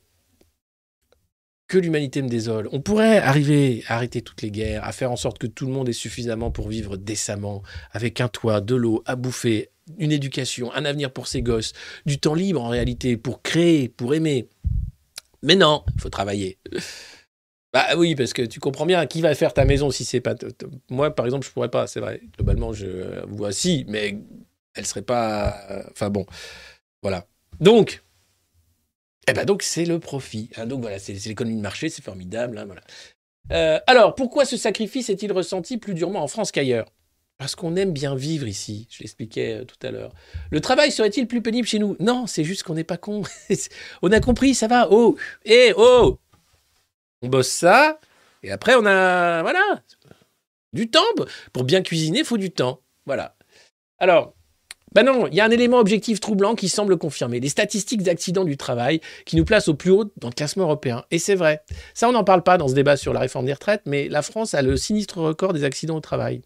[1.68, 2.70] que l'humanité me désole.
[2.72, 5.74] On pourrait arriver à arrêter toutes les guerres, à faire en sorte que tout le
[5.74, 10.72] monde ait suffisamment pour vivre décemment, avec un toit, de l'eau, à bouffer, une éducation,
[10.74, 11.74] un avenir pour ses gosses,
[12.06, 14.48] du temps libre en réalité, pour créer, pour aimer.
[15.44, 16.60] Mais non, il faut travailler.
[17.74, 20.36] Bah oui, parce que tu comprends bien, qui va faire ta maison si c'est pas...
[20.90, 22.22] Moi, par exemple, je pourrais pas, c'est vrai.
[22.38, 24.18] Globalement, je vois si, mais
[24.76, 25.84] elle serait pas...
[25.92, 26.26] Enfin bon,
[27.02, 27.26] voilà.
[27.60, 28.04] Donc,
[29.28, 30.50] eh ben donc c'est le profit.
[30.58, 30.66] hein.
[30.68, 32.58] donc voilà, c'est l'économie de marché, c'est formidable.
[32.58, 32.82] hein, voilà.
[33.52, 36.88] Euh, alors, pourquoi ce sacrifice est-il ressenti plus durement en France qu'ailleurs?
[37.38, 40.14] Parce qu'on aime bien vivre ici, je l'expliquais euh, tout à l'heure.
[40.52, 41.98] Le travail serait-il plus pénible chez nous?
[42.00, 43.24] Non, c'est juste qu'on n'est pas con.
[44.02, 44.88] on a compris, ça va.
[44.92, 46.18] Oh, eh, oh
[47.22, 48.00] On bosse ça,
[48.42, 49.82] et après on a, voilà,
[50.74, 51.04] du temps.
[51.54, 52.82] Pour bien cuisiner, il faut du temps.
[53.06, 53.36] Voilà.
[54.00, 54.34] Alors,
[54.96, 57.40] ben non, il y a un élément objectif troublant qui semble confirmer.
[57.40, 61.04] Les statistiques d'accidents du travail qui nous placent au plus haut dans le classement européen.
[61.12, 61.62] Et c'est vrai.
[61.94, 64.22] Ça, on n'en parle pas dans ce débat sur la réforme des retraites, mais la
[64.22, 66.42] France a le sinistre record des accidents au travail.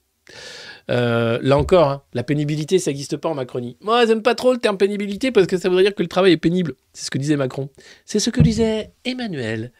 [0.89, 3.77] Euh, là encore, hein, la pénibilité, ça n'existe pas en Macronie.
[3.81, 6.31] Moi, j'aime pas trop le terme pénibilité parce que ça voudrait dire que le travail
[6.33, 6.73] est pénible.
[6.93, 7.69] C'est ce que disait Macron.
[8.05, 9.71] C'est ce que disait Emmanuel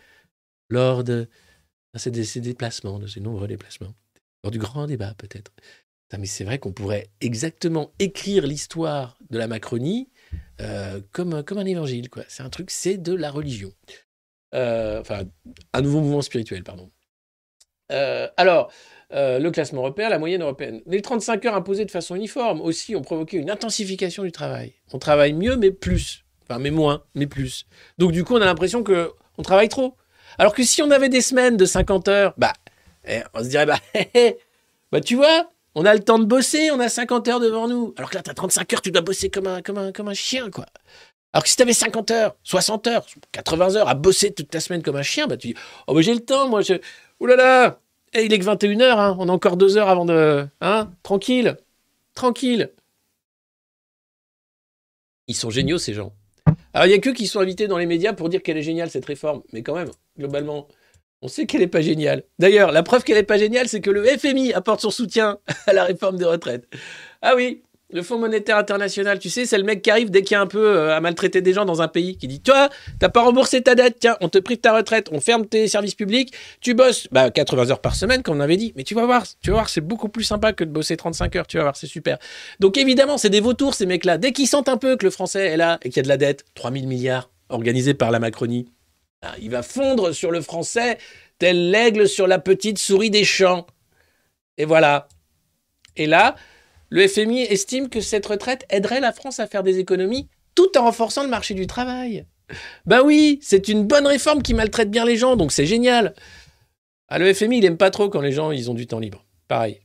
[0.70, 1.28] lors de
[1.96, 3.94] ses, dé- ses déplacements, de ses nombreux déplacements.
[4.44, 5.52] Lors du grand débat, peut-être.
[6.18, 10.10] Mais c'est vrai qu'on pourrait exactement écrire l'histoire de la Macronie
[10.62, 12.10] euh, comme, comme un évangile.
[12.10, 12.24] quoi.
[12.28, 13.72] C'est un truc, c'est de la religion.
[14.56, 15.24] Euh, enfin,
[15.74, 16.90] un nouveau mouvement spirituel, pardon.
[17.92, 18.72] Euh, alors,
[19.14, 20.82] euh, le classement européen, la moyenne européenne.
[20.86, 24.74] Les 35 heures imposées de façon uniforme aussi ont provoqué une intensification du travail.
[24.94, 26.24] On travaille mieux, mais plus.
[26.44, 27.66] Enfin, mais moins, mais plus.
[27.98, 29.96] Donc, du coup, on a l'impression que on travaille trop.
[30.38, 32.54] Alors que si on avait des semaines de 50 heures, bah,
[33.08, 33.80] eh, on se dirait, bah,
[34.92, 37.94] bah, tu vois, on a le temps de bosser, on a 50 heures devant nous.
[37.98, 40.66] Alors que là, tu as 35 heures, tu dois bosser comme un, chien, quoi.
[41.32, 44.60] Alors que si tu avais 50 heures, 60 heures, 80 heures à bosser toute ta
[44.60, 45.56] semaine comme un chien, bah, tu dis,
[45.88, 46.74] oh, bah, j'ai le temps, moi, je.
[47.22, 47.80] Ouh là là
[48.14, 50.46] Eh, il est que 21 heures, hein, on a encore deux heures avant de.
[50.60, 51.56] Hein Tranquille
[52.14, 52.72] Tranquille
[55.28, 56.12] Ils sont géniaux, ces gens.
[56.74, 58.64] Alors, il y a que qui sont invités dans les médias pour dire qu'elle est
[58.64, 59.44] géniale, cette réforme.
[59.54, 60.68] Mais quand même, globalement,
[61.22, 62.24] on sait qu'elle n'est pas géniale.
[62.40, 65.74] D'ailleurs, la preuve qu'elle n'est pas géniale, c'est que le FMI apporte son soutien à
[65.74, 66.66] la réforme des retraites.
[67.22, 70.36] Ah oui, le Fonds monétaire international, tu sais, c'est le mec qui arrive dès qu'il
[70.36, 72.70] y a un peu euh, à maltraiter des gens dans un pays, qui dit Toi,
[73.00, 75.96] t'as pas remboursé ta dette, tiens, on te prive ta retraite, on ferme tes services
[75.96, 78.74] publics, tu bosses bah, 80 heures par semaine, comme on avait dit.
[78.76, 81.36] Mais tu vas voir, tu vas voir, c'est beaucoup plus sympa que de bosser 35
[81.36, 82.20] heures, tu vas voir, c'est super.
[82.60, 84.20] Donc évidemment, c'est des vautours, ces mecs-là.
[84.20, 86.10] Dès qu'ils sentent un peu que le français est là et qu'il y a de
[86.10, 88.72] la dette, 3000 milliards organisés par la Macronie,
[89.40, 90.98] il va fondre sur le français
[91.38, 93.66] tel l'aigle sur la petite souris des champs.
[94.58, 95.08] Et voilà.
[95.96, 96.36] Et là,
[96.90, 100.84] le FMI estime que cette retraite aiderait la France à faire des économies tout en
[100.84, 102.26] renforçant le marché du travail.
[102.86, 106.16] Ben oui, c'est une bonne réforme qui maltraite bien les gens, donc c'est génial.
[107.08, 109.26] Ah, le FMI, il aime pas trop quand les gens ils ont du temps libre.
[109.48, 109.80] Pareil,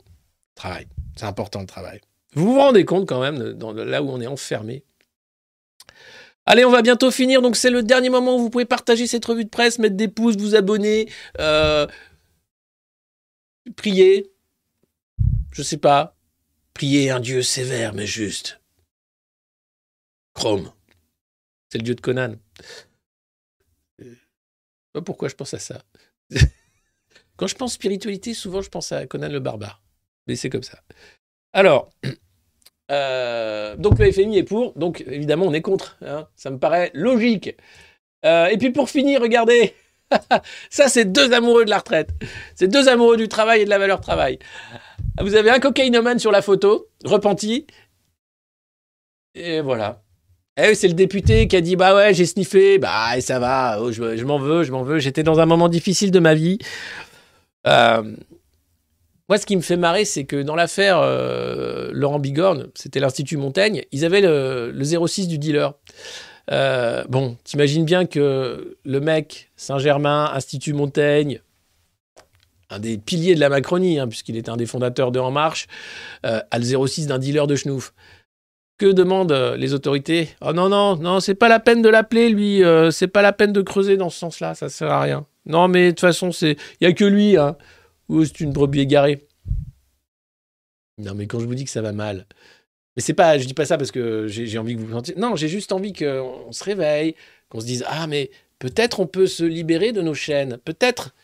[0.54, 2.00] travail, c'est important le travail.
[2.34, 4.82] Vous vous rendez compte quand même, là où on est enfermé?
[6.46, 9.24] Allez, on va bientôt finir, donc c'est le dernier moment où vous pouvez partager cette
[9.24, 11.86] revue de presse, mettre des pouces, vous abonner, euh,
[13.76, 14.30] prier,
[15.52, 16.16] je sais pas,
[16.74, 18.60] prier un dieu sévère mais juste.
[20.34, 20.70] Chrome,
[21.70, 22.34] c'est le dieu de Conan.
[23.98, 24.18] Je sais
[24.92, 25.82] pas pourquoi je pense à ça.
[27.36, 29.82] Quand je pense spiritualité, souvent je pense à Conan le barbare.
[30.26, 30.82] Mais c'est comme ça.
[31.52, 31.90] Alors,
[32.90, 35.96] euh, donc le FMI est pour, donc évidemment on est contre.
[36.04, 36.28] hein.
[36.36, 37.56] Ça me paraît logique.
[38.24, 39.74] Euh, et puis pour finir, regardez,
[40.70, 42.10] Ça, c'est deux amoureux de la retraite.
[42.54, 44.38] C'est deux amoureux du travail et de la valeur travail.
[45.20, 47.66] Vous avez un cocaïnomane sur la photo, repenti.
[49.34, 50.02] Et voilà.
[50.56, 52.78] Eh c'est le député qui a dit Bah ouais, j'ai sniffé.
[52.78, 54.98] Bah, et ça va, oh, je, je m'en veux, je m'en veux.
[54.98, 56.58] J'étais dans un moment difficile de ma vie.
[57.66, 58.14] Euh,
[59.28, 63.38] moi, ce qui me fait marrer, c'est que dans l'affaire euh, Laurent Bigorne, c'était l'Institut
[63.38, 65.72] Montaigne, ils avaient le, le 06 du dealer.
[66.50, 71.40] Euh, bon, t'imagines bien que le mec, Saint-Germain, Institut Montaigne,
[72.68, 75.68] un des piliers de la Macronie, hein, puisqu'il était un des fondateurs de En Marche,
[76.26, 77.94] euh, a le 06 d'un dealer de schnouf.
[78.76, 80.28] Que demandent les autorités?
[80.42, 82.60] Oh non, non, non, c'est pas la peine de l'appeler, lui,
[82.90, 85.24] c'est pas la peine de creuser dans ce sens-là, ça sert à rien.
[85.46, 87.56] Non, mais de toute façon, il y a que lui, hein,
[88.08, 89.26] ou c'est une brebis égarée?
[90.98, 92.26] Non, mais quand je vous dis que ça va mal,
[92.96, 95.14] mais c'est pas, je dis pas ça parce que j'ai envie que vous vous sentiez.
[95.16, 97.16] Non, j'ai juste envie qu'on se réveille,
[97.48, 101.14] qu'on se dise ah mais peut-être on peut se libérer de nos chaînes, peut-être,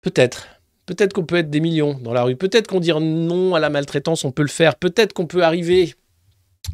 [0.00, 0.48] peut-être,
[0.86, 3.70] peut-être qu'on peut être des millions dans la rue, peut-être qu'on dire non à la
[3.70, 5.94] maltraitance, on peut le faire, peut-être qu'on peut arriver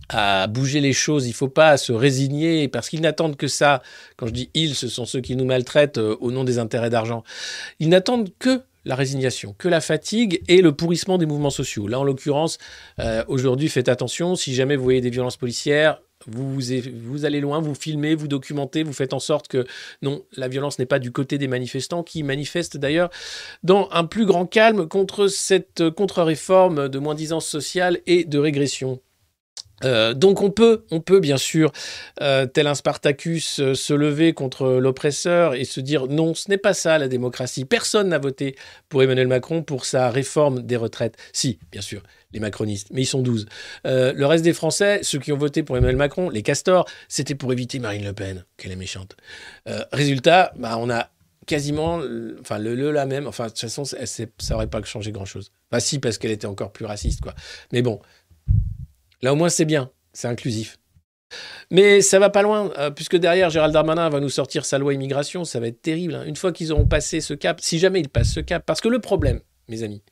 [0.08, 1.26] à bouger les choses.
[1.26, 3.82] Il faut pas se résigner parce qu'ils n'attendent que ça.
[4.16, 6.90] Quand je dis ils, ce sont ceux qui nous maltraitent euh, au nom des intérêts
[6.90, 7.22] d'argent.
[7.78, 11.86] Ils n'attendent que la résignation, que la fatigue et le pourrissement des mouvements sociaux.
[11.86, 12.58] Là, en l'occurrence,
[12.98, 14.36] euh, aujourd'hui, faites attention.
[14.36, 18.92] Si jamais vous voyez des violences policières, vous, allez loin, vous filmez, vous documentez, vous
[18.92, 19.64] faites en sorte que
[20.02, 23.08] non, la violence n'est pas du côté des manifestants qui manifestent d'ailleurs
[23.62, 29.00] dans un plus grand calme contre cette contre-réforme de moins-disance sociale et de régression.
[29.84, 31.72] Euh, donc on peut, on peut bien sûr,
[32.20, 36.58] euh, tel un Spartacus, euh, se lever contre l'oppresseur et se dire non, ce n'est
[36.58, 37.64] pas ça la démocratie.
[37.64, 38.56] Personne n'a voté
[38.88, 41.16] pour Emmanuel Macron pour sa réforme des retraites.
[41.32, 42.02] Si, bien sûr,
[42.32, 43.46] les macronistes, mais ils sont 12.
[43.86, 47.34] Euh, le reste des Français, ceux qui ont voté pour Emmanuel Macron, les castors, c'était
[47.34, 49.16] pour éviter Marine Le Pen, qu'elle est méchante.
[49.92, 51.10] Résultat, bah, on a
[51.46, 52.00] quasiment,
[52.40, 55.50] enfin le, le la même, enfin de toute façon, ça aurait pas changé grand-chose.
[55.70, 57.34] Enfin si, parce qu'elle était encore plus raciste, quoi.
[57.72, 58.00] Mais bon,
[59.22, 60.76] là au moins c'est bien, c'est inclusif.
[61.70, 64.94] Mais ça va pas loin, euh, puisque derrière, Gérald Darmanin va nous sortir sa loi
[64.94, 66.14] immigration, ça va être terrible.
[66.16, 66.24] hein.
[66.24, 68.88] Une fois qu'ils auront passé ce cap, si jamais ils passent ce cap, parce que
[68.88, 70.02] le problème, mes amis,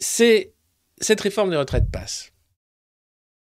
[0.00, 0.54] c'est
[1.00, 2.32] cette réforme des retraites passe.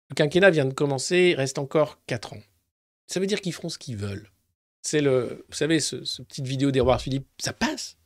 [0.10, 2.42] Le quinquennat vient de commencer, il reste encore 4 ans.
[3.08, 4.32] Ça veut dire qu'ils feront ce qu'ils veulent.
[4.82, 7.98] C'est le, vous savez, ce, ce petite vidéo d'Héroard Philippe, ça passe.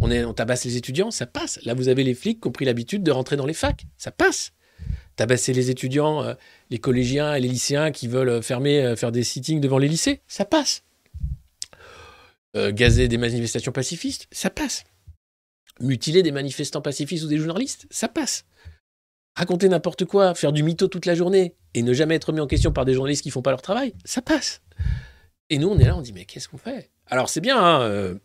[0.00, 1.62] On tabasse les étudiants, ça passe.
[1.64, 4.10] Là, vous avez les flics qui ont pris l'habitude de rentrer dans les facs, ça
[4.10, 4.52] passe.
[5.16, 6.34] Tabasser les étudiants, euh,
[6.70, 9.88] les collégiens et les lycéens qui veulent euh, fermer, euh, faire des sittings devant les
[9.88, 10.82] lycées, ça passe.
[12.54, 14.84] Gazer des manifestations pacifistes, ça passe.
[15.78, 18.46] Mutiler des manifestants pacifistes ou des journalistes, ça passe.
[19.34, 22.46] Raconter n'importe quoi, faire du mytho toute la journée et ne jamais être mis en
[22.46, 24.62] question par des journalistes qui font pas leur travail, ça passe.
[25.50, 26.88] Et nous, on est là, on dit mais qu'est-ce qu'on fait?
[27.08, 28.18] Alors c'est bien, hein,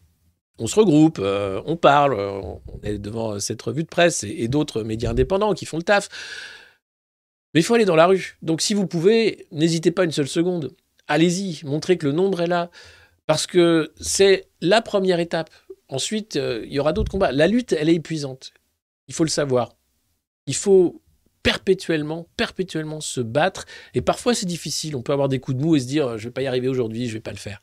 [0.61, 4.47] on se regroupe, euh, on parle, euh, on est devant cette revue de presse et,
[4.47, 6.07] d'autres médias indépendants qui font le taf.
[7.53, 8.37] Mais il faut aller dans la rue.
[8.43, 10.75] Donc si vous pouvez, n'hésitez pas une seule seconde.
[11.07, 12.69] Allez-y, montrez que le nombre est là.
[13.25, 15.49] Parce que c'est la première étape.
[15.89, 17.31] Ensuite, euh, il y aura d'autres combats.
[17.31, 18.53] La lutte, elle est épuisante.
[19.07, 19.75] Il faut le savoir.
[20.45, 21.01] Il faut
[21.41, 23.65] perpétuellement, perpétuellement se battre.
[23.95, 24.95] Et parfois, c'est difficile.
[24.95, 26.67] On peut avoir des coups de mou et se dire, je vais pas y arriver
[26.67, 27.61] aujourd'hui, je vais pas le faire.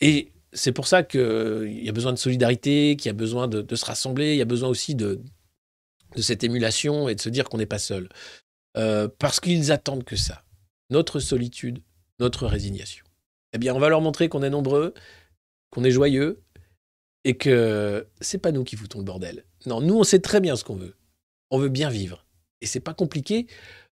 [0.00, 3.74] Et c'est pour ça qu'il y a besoin de solidarité, qu'il y a besoin de,
[3.74, 5.20] se rassembler, il y a besoin aussi de,
[6.14, 8.08] de cette émulation et de se dire qu'on n'est pas seul.
[8.76, 10.42] Euh, parce qu'ils attendent que ça.
[10.90, 11.80] Notre solitude,
[12.20, 13.04] notre résignation.
[13.52, 14.94] Eh bien, on va leur montrer qu'on est nombreux,
[15.70, 16.42] qu'on est joyeux
[17.24, 19.44] et que c'est pas nous qui foutons le bordel.
[19.66, 20.94] Non, nous, on sait très bien ce qu'on veut.
[21.50, 22.24] On veut bien vivre.
[22.60, 23.46] Et c'est pas compliqué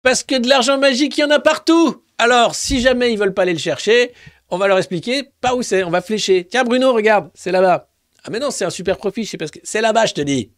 [0.03, 2.05] parce que de l'argent magique, il y en a partout.
[2.19, 4.13] Alors, si jamais ils veulent pas aller le chercher,
[4.49, 5.83] on va leur expliquer pas où c'est.
[5.85, 6.47] On va flécher.
[6.47, 7.91] Tiens, Bruno, regarde, c'est là-bas.
[8.25, 9.25] Ah, mais non, c'est un super profit.
[9.25, 10.53] Je sais pas ce que c'est là-bas, je te dis.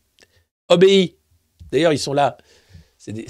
[0.68, 1.16] Obéis.
[1.70, 2.36] D'ailleurs, ils sont là.
[2.96, 3.26] C'est des,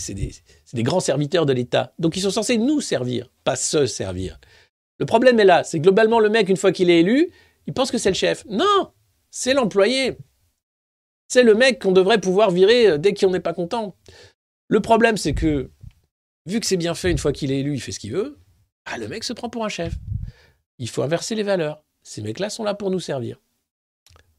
[0.73, 1.93] des- grands serviteurs de l'État.
[1.99, 4.41] Donc, ils sont censés nous servir, pas se servir.
[4.99, 5.63] Le problème est là.
[5.63, 7.31] C'est globalement, le mec, une fois qu'il est élu,
[7.67, 8.45] il pense que c'est le chef.
[8.49, 8.93] Non,
[9.31, 10.17] c'est l'employé.
[11.29, 13.95] C'est le mec qu'on devrait pouvoir virer euh, dès qu'on n'est pas content.
[14.69, 15.71] Le problème, c'est que,
[16.47, 18.39] vu que c'est bien fait une fois qu'il est élu, il fait ce qu'il veut,
[18.87, 19.93] ah, le mec se prend pour un chef.
[20.79, 21.83] Il faut inverser les valeurs.
[22.03, 23.39] Ces mecs-là sont là pour nous servir.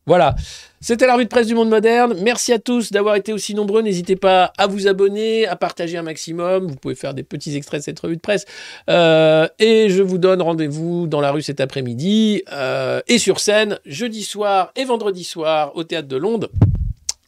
[0.10, 0.36] Voilà,
[0.82, 2.16] c'était la revue de presse du monde moderne.
[2.24, 3.84] Merci à tous d'avoir été aussi nombreux.
[3.84, 6.66] N'hésitez pas à vous abonner, à partager un maximum.
[6.66, 8.46] Vous pouvez faire des petits extraits de cette revue de presse.
[8.90, 13.78] Euh, et je vous donne rendez-vous dans la rue cet après-midi euh, et sur scène
[13.86, 16.50] jeudi soir et vendredi soir au théâtre de Londres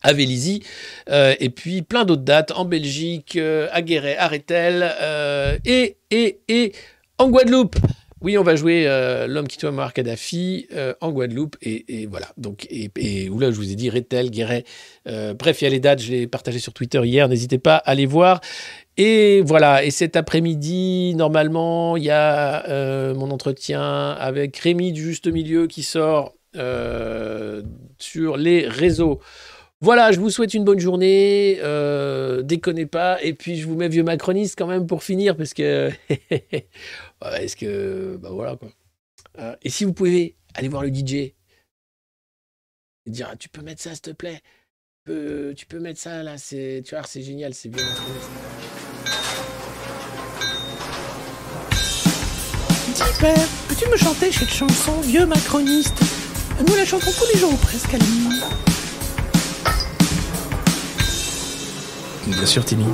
[0.02, 0.64] à Vélizy,
[1.12, 6.72] euh, et puis plein d'autres dates en Belgique, à Guéret, à Rethel, et, et, et
[7.20, 7.76] en Guadeloupe.
[8.22, 11.56] Oui, on va jouer euh, l'homme qui tue Muammar Kadhafi euh, en Guadeloupe.
[11.64, 12.28] Et, voilà.
[12.38, 14.64] Donc, et, là, je vous ai dit Rethel, Guéret.
[15.08, 16.00] Euh, bref, il y a les dates.
[16.00, 17.28] Je les ai partagées sur Twitter hier.
[17.28, 18.40] N'hésitez pas à les voir.
[18.96, 19.84] Et voilà.
[19.84, 25.82] Et cet après-midi, normalement, il y a mon entretien avec Rémi du Juste Milieu qui
[25.82, 26.36] sort
[27.98, 29.20] sur les réseaux.
[29.82, 31.58] Voilà, je vous souhaite une bonne journée.
[31.62, 33.22] Euh, déconnez pas.
[33.24, 35.90] Et puis, je vous mets vieux macroniste quand même pour finir parce que.
[37.40, 38.18] Est-ce que.
[38.22, 38.70] Bah voilà quoi.
[39.40, 41.34] Euh, et si vous pouvez aller voir le DJ et
[43.08, 44.42] dire ah, Tu peux mettre ça s'il te plaît
[45.06, 47.84] tu peux, mettre ça là, c'est, tu vois, c'est génial, c'est bien.
[53.20, 56.00] Père, peux-tu me chanter cette chanson, vieux macroniste?
[56.66, 58.71] Nous la chantons tous les jours presque à la nuit.
[62.32, 62.86] Bien sûr, Timmy.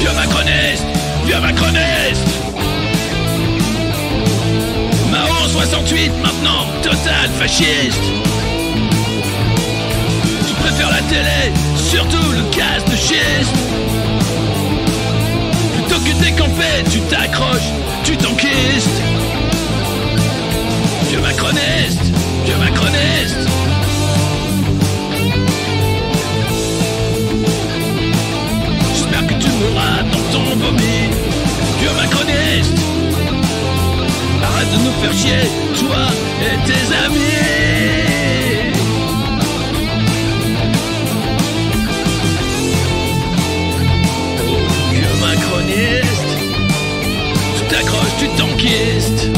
[0.00, 0.84] Vieux macroniste
[1.24, 2.26] Vieux macroniste
[5.10, 8.00] Mao 68 maintenant, total fasciste.
[10.46, 13.63] Tu préfères la télé, surtout le gaz de schiste
[16.18, 17.70] Que décamper, tu t'accroches,
[18.04, 19.00] tu t'enquistes
[21.08, 22.02] Vieux macroniste
[22.44, 23.48] Vieux macroniste
[28.94, 31.10] J'espère que tu mourras dans ton vomi.
[31.80, 32.78] Vieux macroniste
[34.42, 35.48] Arrête de nous faire chier,
[35.78, 36.06] toi
[36.42, 38.03] et tes amis
[47.74, 49.30] t'accroches, tu t'enquistes.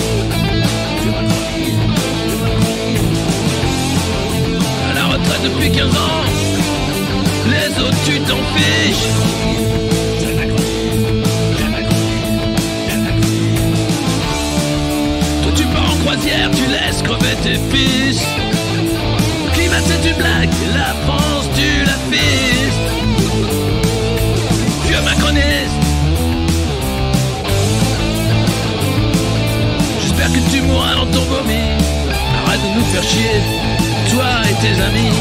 [4.90, 6.24] À la retraite depuis 15 ans
[7.46, 9.08] Les autres tu t'en fiches.
[15.42, 18.20] Toi tu pars en croisière, tu laisses crever tes fils
[33.02, 33.40] chier,
[34.10, 35.16] toi et tes amis.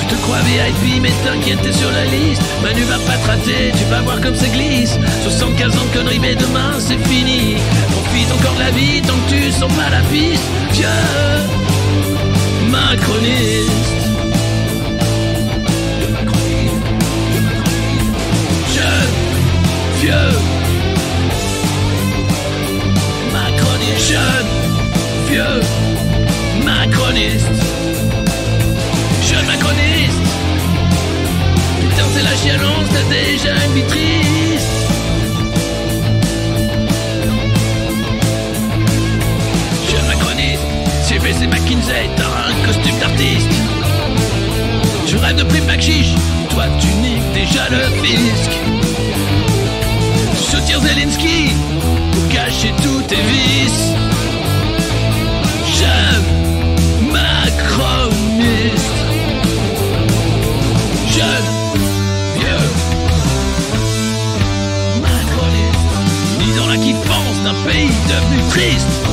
[0.00, 2.42] Tu te crois VIP mais t'inquiète t'es sur la liste.
[2.62, 4.98] Manu va pas te rater, tu vas voir comme ça glisse.
[5.22, 7.56] 75 ans de conneries mais demain c'est fini.
[7.90, 10.44] Profite encore de la vie tant que tu sens pas la piste.
[10.72, 10.86] Vieux
[12.70, 13.96] macroniste.
[20.00, 20.12] Vieux
[23.32, 24.45] Macroniste Jeune,
[26.64, 27.46] Macroniste.
[29.28, 30.20] Jeune macroniste.
[31.80, 34.66] Putain c'est la chialance, t'as déjà une vie triste
[39.90, 40.60] Jeune macroniste
[41.08, 43.50] CBC McKinsey, t'as un costume d'artiste.
[45.06, 46.14] Tu rêves de prix Mac Chiche,
[46.50, 48.50] toi tu niques déjà le fisc.
[50.50, 51.52] Soutiens Zelensky
[52.12, 54.05] pour cacher tous tes vices
[68.16, 69.05] Macroniste Disons la